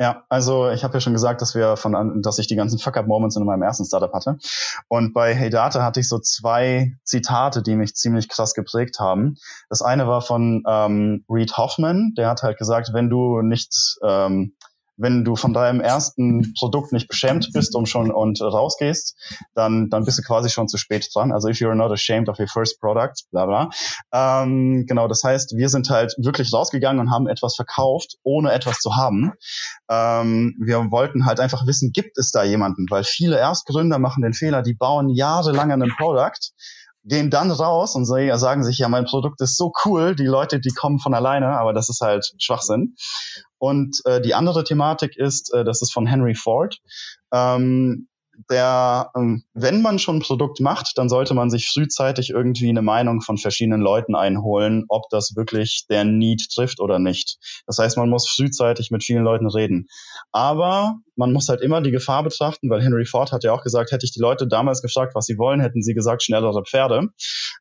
Ja, 0.00 0.24
also 0.28 0.70
ich 0.70 0.82
habe 0.82 0.94
ja 0.94 1.00
schon 1.00 1.12
gesagt, 1.12 1.40
dass 1.40 1.54
wir 1.54 1.76
von 1.76 2.20
dass 2.20 2.38
ich 2.40 2.48
die 2.48 2.56
ganzen 2.56 2.80
Fuck-up-Moments 2.80 3.36
in 3.36 3.44
meinem 3.44 3.62
ersten 3.62 3.84
Startup 3.84 4.12
hatte. 4.12 4.38
Und 4.88 5.12
bei 5.12 5.34
Hey 5.34 5.50
Data 5.50 5.84
hatte 5.84 6.00
ich 6.00 6.08
so 6.08 6.18
zwei 6.18 6.96
Zitate, 7.04 7.62
die 7.62 7.76
mich 7.76 7.94
ziemlich 7.94 8.28
krass 8.28 8.54
geprägt 8.54 8.98
haben. 8.98 9.36
Das 9.68 9.82
eine 9.82 10.08
war 10.08 10.20
von 10.20 10.64
ähm, 10.68 11.24
Reed 11.28 11.56
Hoffman, 11.56 12.12
der 12.18 12.28
hat 12.28 12.42
halt 12.42 12.58
gesagt, 12.58 12.90
wenn 12.92 13.08
du 13.08 13.40
nichts 13.42 13.98
ähm, 14.02 14.56
wenn 14.96 15.24
du 15.24 15.36
von 15.36 15.52
deinem 15.52 15.80
ersten 15.80 16.54
Produkt 16.58 16.92
nicht 16.92 17.08
beschämt 17.08 17.50
bist 17.52 17.74
und 17.74 17.88
schon 17.88 18.10
und 18.10 18.40
rausgehst, 18.40 19.16
dann, 19.54 19.90
dann 19.90 20.04
bist 20.04 20.18
du 20.18 20.22
quasi 20.22 20.50
schon 20.50 20.68
zu 20.68 20.76
spät 20.76 21.08
dran. 21.14 21.32
Also 21.32 21.48
if 21.48 21.58
you're 21.58 21.74
not 21.74 21.92
ashamed 21.92 22.28
of 22.28 22.38
your 22.38 22.48
first 22.48 22.80
product, 22.80 23.24
bla 23.30 23.46
bla. 23.46 23.70
Ähm, 24.12 24.84
genau, 24.86 25.08
das 25.08 25.22
heißt, 25.24 25.56
wir 25.56 25.68
sind 25.68 25.90
halt 25.90 26.14
wirklich 26.18 26.52
rausgegangen 26.52 27.00
und 27.00 27.10
haben 27.10 27.26
etwas 27.26 27.56
verkauft, 27.56 28.16
ohne 28.22 28.52
etwas 28.52 28.78
zu 28.78 28.96
haben. 28.96 29.32
Ähm, 29.90 30.56
wir 30.60 30.90
wollten 30.90 31.26
halt 31.26 31.40
einfach 31.40 31.66
wissen, 31.66 31.92
gibt 31.92 32.18
es 32.18 32.30
da 32.30 32.44
jemanden? 32.44 32.86
Weil 32.90 33.04
viele 33.04 33.38
Erstgründer 33.38 33.98
machen 33.98 34.22
den 34.22 34.34
Fehler, 34.34 34.62
die 34.62 34.74
bauen 34.74 35.08
jahrelang 35.08 35.72
an 35.72 35.82
einem 35.82 35.94
Produkt 35.96 36.52
gehen 37.04 37.30
dann 37.30 37.50
raus 37.50 37.94
und 37.94 38.06
sagen 38.06 38.64
sich, 38.64 38.78
ja, 38.78 38.88
mein 38.88 39.04
Produkt 39.04 39.40
ist 39.40 39.56
so 39.56 39.72
cool, 39.84 40.16
die 40.16 40.26
Leute, 40.26 40.58
die 40.60 40.70
kommen 40.70 40.98
von 40.98 41.14
alleine, 41.14 41.58
aber 41.58 41.72
das 41.72 41.88
ist 41.88 42.00
halt 42.00 42.32
Schwachsinn. 42.38 42.96
Und 43.58 44.00
äh, 44.04 44.20
die 44.20 44.34
andere 44.34 44.64
Thematik 44.64 45.16
ist, 45.16 45.52
äh, 45.52 45.64
das 45.64 45.82
ist 45.82 45.92
von 45.92 46.06
Henry 46.06 46.34
Ford. 46.34 46.78
Ähm, 47.32 48.08
der, 48.50 49.10
ähm, 49.16 49.44
wenn 49.54 49.82
man 49.82 49.98
schon 49.98 50.16
ein 50.16 50.22
Produkt 50.22 50.60
macht, 50.60 50.92
dann 50.96 51.08
sollte 51.08 51.34
man 51.34 51.50
sich 51.50 51.68
frühzeitig 51.68 52.30
irgendwie 52.30 52.68
eine 52.68 52.82
Meinung 52.82 53.20
von 53.20 53.38
verschiedenen 53.38 53.80
Leuten 53.80 54.14
einholen, 54.14 54.84
ob 54.88 55.08
das 55.10 55.34
wirklich 55.36 55.86
der 55.88 56.04
Need 56.04 56.48
trifft 56.54 56.80
oder 56.80 56.98
nicht. 56.98 57.38
Das 57.66 57.78
heißt, 57.78 57.96
man 57.96 58.10
muss 58.10 58.28
frühzeitig 58.28 58.90
mit 58.90 59.04
vielen 59.04 59.24
Leuten 59.24 59.48
reden. 59.48 59.86
Aber 60.32 60.96
man 61.16 61.32
muss 61.32 61.48
halt 61.48 61.60
immer 61.60 61.80
die 61.80 61.90
Gefahr 61.90 62.22
betrachten, 62.24 62.70
weil 62.70 62.82
Henry 62.82 63.04
Ford 63.04 63.32
hat 63.32 63.44
ja 63.44 63.52
auch 63.52 63.62
gesagt, 63.62 63.92
hätte 63.92 64.04
ich 64.04 64.12
die 64.12 64.20
Leute 64.20 64.48
damals 64.48 64.82
gefragt, 64.82 65.14
was 65.14 65.26
sie 65.26 65.38
wollen, 65.38 65.60
hätten 65.60 65.82
sie 65.82 65.94
gesagt, 65.94 66.22
schnellere 66.22 66.64
Pferde. 66.64 67.08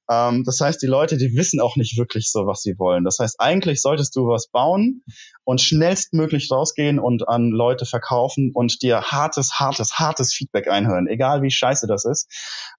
Ähm, 0.09 0.43
das 0.43 0.59
heißt, 0.59 0.81
die 0.81 0.87
Leute, 0.87 1.17
die 1.17 1.35
wissen 1.35 1.59
auch 1.59 1.75
nicht 1.75 1.97
wirklich 1.97 2.31
so, 2.31 2.45
was 2.47 2.61
sie 2.61 2.77
wollen. 2.77 3.03
Das 3.03 3.19
heißt, 3.19 3.35
eigentlich 3.39 3.81
solltest 3.81 4.15
du 4.15 4.27
was 4.27 4.47
bauen 4.47 5.03
und 5.43 5.61
schnellstmöglich 5.61 6.49
rausgehen 6.51 6.99
und 6.99 7.27
an 7.27 7.49
Leute 7.49 7.85
verkaufen 7.85 8.51
und 8.53 8.81
dir 8.81 9.01
hartes, 9.01 9.59
hartes, 9.59 9.93
hartes 9.93 10.33
Feedback 10.33 10.62
einhören, 10.67 11.07
egal 11.07 11.41
wie 11.41 11.51
scheiße 11.51 11.87
das 11.87 12.05
ist. 12.05 12.29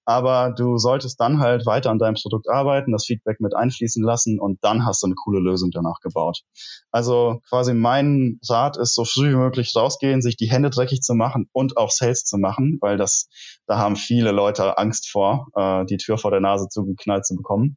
Aber 0.04 0.52
du 0.56 0.76
solltest 0.76 1.20
dann 1.20 1.40
halt 1.40 1.66
weiter 1.66 1.90
an 1.90 1.98
deinem 1.98 2.14
Produkt 2.14 2.48
arbeiten, 2.48 2.92
das 2.92 3.06
Feedback 3.06 3.40
mit 3.40 3.54
einfließen 3.54 4.02
lassen 4.02 4.38
und 4.38 4.62
dann 4.62 4.84
hast 4.84 5.02
du 5.02 5.06
eine 5.06 5.14
coole 5.14 5.40
Lösung 5.40 5.70
danach 5.70 6.00
gebaut. 6.02 6.42
Also 6.90 7.40
quasi 7.48 7.74
mein 7.74 8.38
Rat 8.48 8.76
ist, 8.76 8.94
so 8.94 9.04
früh 9.04 9.30
wie 9.30 9.36
möglich 9.36 9.74
rausgehen, 9.74 10.22
sich 10.22 10.36
die 10.36 10.50
Hände 10.50 10.70
dreckig 10.70 11.00
zu 11.00 11.14
machen 11.14 11.48
und 11.52 11.76
auch 11.76 11.90
Sales 11.90 12.24
zu 12.24 12.38
machen, 12.38 12.78
weil 12.80 12.96
das, 12.96 13.28
da 13.66 13.78
haben 13.78 13.96
viele 13.96 14.32
Leute 14.32 14.78
Angst 14.78 15.10
vor, 15.10 15.48
äh, 15.54 15.84
die 15.86 15.96
Tür 15.96 16.18
vor 16.18 16.30
der 16.30 16.40
Nase 16.40 16.68
zugeknallt 16.68 17.26
zu 17.26 17.34
bekommen. 17.34 17.76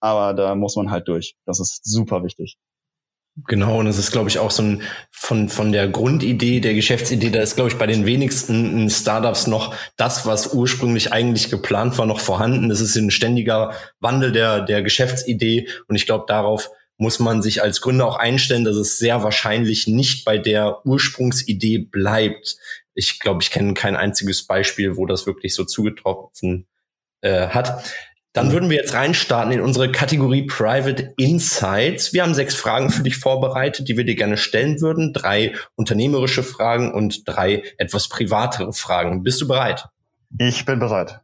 Aber 0.00 0.34
da 0.34 0.54
muss 0.54 0.76
man 0.76 0.90
halt 0.90 1.08
durch. 1.08 1.34
Das 1.44 1.60
ist 1.60 1.80
super 1.82 2.22
wichtig. 2.22 2.56
Genau, 3.46 3.78
und 3.78 3.86
das 3.86 3.98
ist, 3.98 4.10
glaube 4.10 4.28
ich, 4.28 4.38
auch 4.38 4.50
so 4.50 4.62
ein 4.62 4.82
von, 5.10 5.48
von 5.48 5.70
der 5.70 5.88
Grundidee, 5.88 6.60
der 6.60 6.74
Geschäftsidee, 6.74 7.30
da 7.30 7.40
ist, 7.40 7.54
glaube 7.54 7.70
ich, 7.70 7.76
bei 7.76 7.86
den 7.86 8.04
wenigsten 8.04 8.88
Startups 8.90 9.46
noch 9.46 9.74
das, 9.96 10.26
was 10.26 10.54
ursprünglich 10.54 11.12
eigentlich 11.12 11.50
geplant 11.50 11.98
war, 11.98 12.06
noch 12.06 12.20
vorhanden. 12.20 12.68
Das 12.68 12.80
ist 12.80 12.96
ein 12.96 13.10
ständiger 13.10 13.74
Wandel 14.00 14.32
der, 14.32 14.62
der 14.62 14.82
Geschäftsidee. 14.82 15.68
Und 15.86 15.94
ich 15.94 16.06
glaube, 16.06 16.24
darauf 16.26 16.70
muss 16.96 17.20
man 17.20 17.42
sich 17.42 17.62
als 17.62 17.80
Gründer 17.80 18.06
auch 18.06 18.16
einstellen, 18.16 18.64
dass 18.64 18.76
es 18.76 18.98
sehr 18.98 19.22
wahrscheinlich 19.22 19.86
nicht 19.86 20.24
bei 20.24 20.36
der 20.36 20.84
Ursprungsidee 20.84 21.78
bleibt. 21.78 22.56
Ich 22.94 23.20
glaube, 23.20 23.42
ich 23.42 23.50
kenne 23.50 23.74
kein 23.74 23.94
einziges 23.94 24.46
Beispiel, 24.46 24.96
wo 24.96 25.06
das 25.06 25.26
wirklich 25.26 25.54
so 25.54 25.64
zugetroffen 25.64 26.66
äh, 27.20 27.48
hat. 27.48 27.84
Dann 28.34 28.52
würden 28.52 28.68
wir 28.68 28.76
jetzt 28.76 28.92
reinstarten 28.92 29.52
in 29.52 29.60
unsere 29.62 29.90
Kategorie 29.90 30.46
Private 30.46 31.14
Insights. 31.16 32.12
Wir 32.12 32.22
haben 32.22 32.34
sechs 32.34 32.54
Fragen 32.54 32.90
für 32.90 33.02
dich 33.02 33.16
vorbereitet, 33.16 33.88
die 33.88 33.96
wir 33.96 34.04
dir 34.04 34.16
gerne 34.16 34.36
stellen 34.36 34.82
würden. 34.82 35.14
Drei 35.14 35.54
unternehmerische 35.76 36.42
Fragen 36.42 36.92
und 36.92 37.26
drei 37.26 37.62
etwas 37.78 38.08
privatere 38.08 38.72
Fragen. 38.74 39.22
Bist 39.22 39.40
du 39.40 39.48
bereit? 39.48 39.86
Ich 40.38 40.66
bin 40.66 40.78
bereit. 40.78 41.20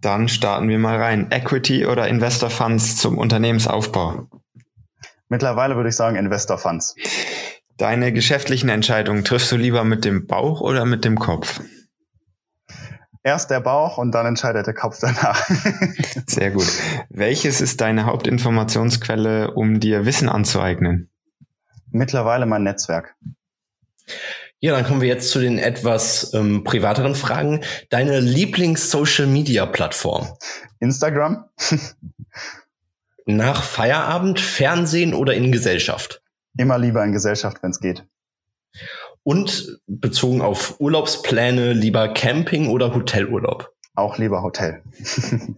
Dann 0.00 0.28
starten 0.28 0.68
wir 0.68 0.78
mal 0.78 0.96
rein. 0.96 1.28
Equity 1.30 1.86
oder 1.86 2.08
Investor 2.08 2.50
Funds 2.50 2.96
zum 2.96 3.18
Unternehmensaufbau? 3.18 4.28
Mittlerweile 5.28 5.76
würde 5.76 5.90
ich 5.90 5.96
sagen 5.96 6.16
Investor 6.16 6.58
Funds. 6.58 6.96
Deine 7.78 8.12
geschäftlichen 8.12 8.68
Entscheidungen 8.68 9.24
triffst 9.24 9.52
du 9.52 9.56
lieber 9.56 9.84
mit 9.84 10.04
dem 10.04 10.26
Bauch 10.26 10.60
oder 10.60 10.84
mit 10.84 11.04
dem 11.04 11.16
Kopf? 11.16 11.60
Erst 13.22 13.50
der 13.50 13.60
Bauch 13.60 13.98
und 13.98 14.12
dann 14.12 14.26
entscheidet 14.26 14.66
der 14.66 14.74
Kopf 14.74 14.98
danach. 15.00 15.48
Sehr 16.26 16.50
gut. 16.50 16.66
Welches 17.08 17.60
ist 17.60 17.80
deine 17.80 18.06
Hauptinformationsquelle, 18.06 19.52
um 19.52 19.78
dir 19.78 20.06
Wissen 20.06 20.28
anzueignen? 20.28 21.08
Mittlerweile 21.90 22.46
mein 22.46 22.64
Netzwerk. 22.64 23.14
Ja, 24.58 24.72
dann 24.72 24.84
kommen 24.84 25.00
wir 25.00 25.08
jetzt 25.08 25.30
zu 25.30 25.38
den 25.38 25.58
etwas 25.58 26.34
ähm, 26.34 26.64
privateren 26.64 27.14
Fragen. 27.14 27.62
Deine 27.90 28.18
Lieblings-Social-Media-Plattform? 28.18 30.36
Instagram. 30.80 31.44
Nach 33.26 33.62
Feierabend, 33.62 34.40
Fernsehen 34.40 35.14
oder 35.14 35.34
in 35.34 35.52
Gesellschaft? 35.52 36.22
Immer 36.58 36.76
lieber 36.76 37.02
in 37.04 37.12
Gesellschaft, 37.12 37.62
wenn 37.62 37.70
es 37.70 37.80
geht. 37.80 38.04
Und 39.22 39.78
bezogen 39.86 40.42
auf 40.42 40.80
Urlaubspläne, 40.80 41.72
lieber 41.72 42.08
Camping 42.08 42.68
oder 42.68 42.94
Hotelurlaub? 42.94 43.72
Auch 43.94 44.18
lieber 44.18 44.42
Hotel. 44.42 44.82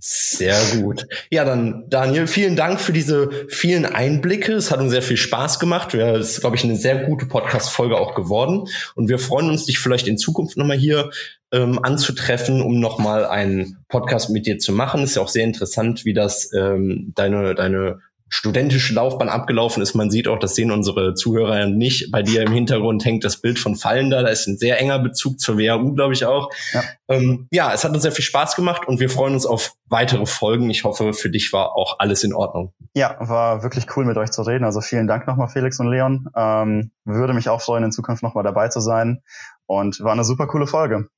Sehr 0.00 0.58
gut. 0.80 1.06
Ja, 1.30 1.44
dann 1.44 1.84
Daniel, 1.88 2.26
vielen 2.26 2.56
Dank 2.56 2.80
für 2.80 2.92
diese 2.92 3.46
vielen 3.48 3.84
Einblicke. 3.84 4.54
Es 4.54 4.70
hat 4.70 4.80
uns 4.80 4.90
sehr 4.90 5.02
viel 5.02 5.18
Spaß 5.18 5.58
gemacht. 5.58 5.92
Es 5.92 6.30
ist, 6.30 6.40
glaube 6.40 6.56
ich, 6.56 6.64
eine 6.64 6.76
sehr 6.76 7.04
gute 7.04 7.26
Podcast-Folge 7.26 7.98
auch 7.98 8.14
geworden. 8.14 8.68
Und 8.94 9.08
wir 9.08 9.18
freuen 9.18 9.50
uns, 9.50 9.66
dich 9.66 9.78
vielleicht 9.78 10.08
in 10.08 10.16
Zukunft 10.16 10.56
nochmal 10.56 10.78
hier 10.78 11.10
ähm, 11.52 11.78
anzutreffen, 11.82 12.62
um 12.62 12.80
nochmal 12.80 13.26
einen 13.26 13.84
Podcast 13.88 14.30
mit 14.30 14.46
dir 14.46 14.58
zu 14.58 14.72
machen. 14.72 15.02
Ist 15.02 15.16
ja 15.16 15.22
auch 15.22 15.28
sehr 15.28 15.44
interessant, 15.44 16.06
wie 16.06 16.14
das 16.14 16.50
ähm, 16.54 17.12
deine, 17.14 17.54
deine 17.54 18.00
studentische 18.32 18.94
Laufbahn 18.94 19.28
abgelaufen 19.28 19.82
ist. 19.82 19.92
Man 19.94 20.10
sieht 20.10 20.26
auch, 20.26 20.38
das 20.38 20.54
sehen 20.54 20.70
unsere 20.70 21.12
Zuhörer 21.12 21.66
nicht. 21.66 22.10
Bei 22.10 22.22
dir 22.22 22.42
im 22.42 22.52
Hintergrund 22.52 23.04
hängt 23.04 23.24
das 23.24 23.36
Bild 23.36 23.58
von 23.58 23.76
Fallen 23.76 24.08
da. 24.08 24.22
Da 24.22 24.28
ist 24.28 24.46
ein 24.46 24.56
sehr 24.56 24.80
enger 24.80 24.98
Bezug 25.00 25.38
zur 25.38 25.58
WHU, 25.58 25.92
glaube 25.92 26.14
ich 26.14 26.24
auch. 26.24 26.50
Ja. 26.72 26.82
Ähm, 27.08 27.46
ja, 27.52 27.74
es 27.74 27.84
hat 27.84 27.92
uns 27.92 28.00
sehr 28.02 28.10
viel 28.10 28.24
Spaß 28.24 28.56
gemacht 28.56 28.88
und 28.88 29.00
wir 29.00 29.10
freuen 29.10 29.34
uns 29.34 29.44
auf 29.44 29.74
weitere 29.84 30.24
Folgen. 30.24 30.70
Ich 30.70 30.84
hoffe, 30.84 31.12
für 31.12 31.28
dich 31.28 31.52
war 31.52 31.76
auch 31.76 31.98
alles 31.98 32.24
in 32.24 32.32
Ordnung. 32.32 32.72
Ja, 32.94 33.16
war 33.20 33.62
wirklich 33.62 33.86
cool 33.96 34.06
mit 34.06 34.16
euch 34.16 34.30
zu 34.30 34.40
reden. 34.40 34.64
Also 34.64 34.80
vielen 34.80 35.06
Dank 35.06 35.26
nochmal, 35.26 35.48
Felix 35.48 35.78
und 35.78 35.88
Leon. 35.88 36.30
Ähm, 36.34 36.90
würde 37.04 37.34
mich 37.34 37.50
auch 37.50 37.60
freuen, 37.60 37.84
in 37.84 37.92
Zukunft 37.92 38.22
nochmal 38.22 38.44
dabei 38.44 38.68
zu 38.68 38.80
sein. 38.80 39.22
Und 39.66 40.00
war 40.00 40.12
eine 40.12 40.24
super 40.24 40.46
coole 40.46 40.66
Folge. 40.66 41.08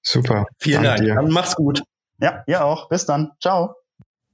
Super. 0.00 0.46
Vielen 0.58 0.82
Dank. 0.82 1.00
Dank. 1.00 1.14
Dann 1.14 1.28
mach's 1.28 1.56
gut. 1.56 1.82
Ja, 2.20 2.42
ihr 2.46 2.64
auch. 2.64 2.88
Bis 2.88 3.04
dann. 3.04 3.32
Ciao. 3.38 3.74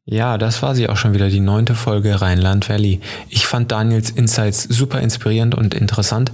Ja, 0.07 0.39
das 0.39 0.63
war 0.63 0.75
sie 0.75 0.89
auch 0.89 0.97
schon 0.97 1.15
wieder, 1.15 1.29
die 1.29 1.41
neunte 1.41 1.75
Folge 1.75 2.21
Rheinland 2.21 2.69
Valley. 2.69 3.01
Ich 3.29 3.47
fand 3.47 3.71
Daniels 3.71 4.11
Insights 4.11 4.65
super 4.65 5.01
inspirierend 5.01 5.55
und 5.55 5.75
interessant 5.75 6.33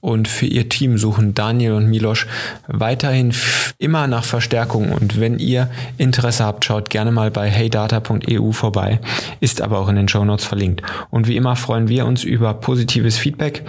und 0.00 0.28
für 0.28 0.46
ihr 0.46 0.68
Team 0.68 0.98
suchen 0.98 1.34
Daniel 1.34 1.72
und 1.72 1.86
Milosch 1.86 2.26
weiterhin 2.68 3.34
immer 3.78 4.06
nach 4.06 4.24
Verstärkung 4.24 4.92
und 4.92 5.18
wenn 5.18 5.38
ihr 5.38 5.70
Interesse 5.96 6.44
habt, 6.44 6.64
schaut 6.66 6.90
gerne 6.90 7.10
mal 7.10 7.30
bei 7.30 7.50
heydata.eu 7.50 8.52
vorbei, 8.52 9.00
ist 9.40 9.60
aber 9.62 9.78
auch 9.78 9.88
in 9.88 9.96
den 9.96 10.08
Show 10.08 10.24
Notes 10.24 10.44
verlinkt. 10.44 10.82
Und 11.10 11.26
wie 11.26 11.36
immer 11.36 11.56
freuen 11.56 11.88
wir 11.88 12.06
uns 12.06 12.22
über 12.22 12.54
positives 12.54 13.16
Feedback 13.16 13.64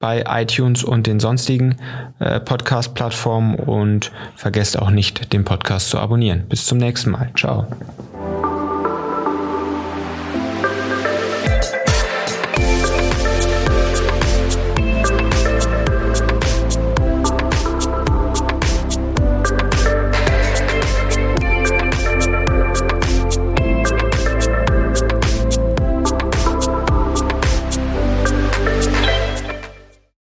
bei 0.00 0.24
iTunes 0.26 0.82
und 0.82 1.06
den 1.06 1.20
sonstigen 1.20 1.76
äh, 2.18 2.40
Podcast-Plattformen 2.40 3.54
und 3.54 4.10
vergesst 4.34 4.76
auch 4.76 4.90
nicht, 4.90 5.32
den 5.32 5.44
Podcast 5.44 5.90
zu 5.90 6.00
abonnieren. 6.00 6.48
Bis 6.48 6.66
zum 6.66 6.78
nächsten 6.78 7.12
Mal. 7.12 7.30
Ciao. 7.36 7.68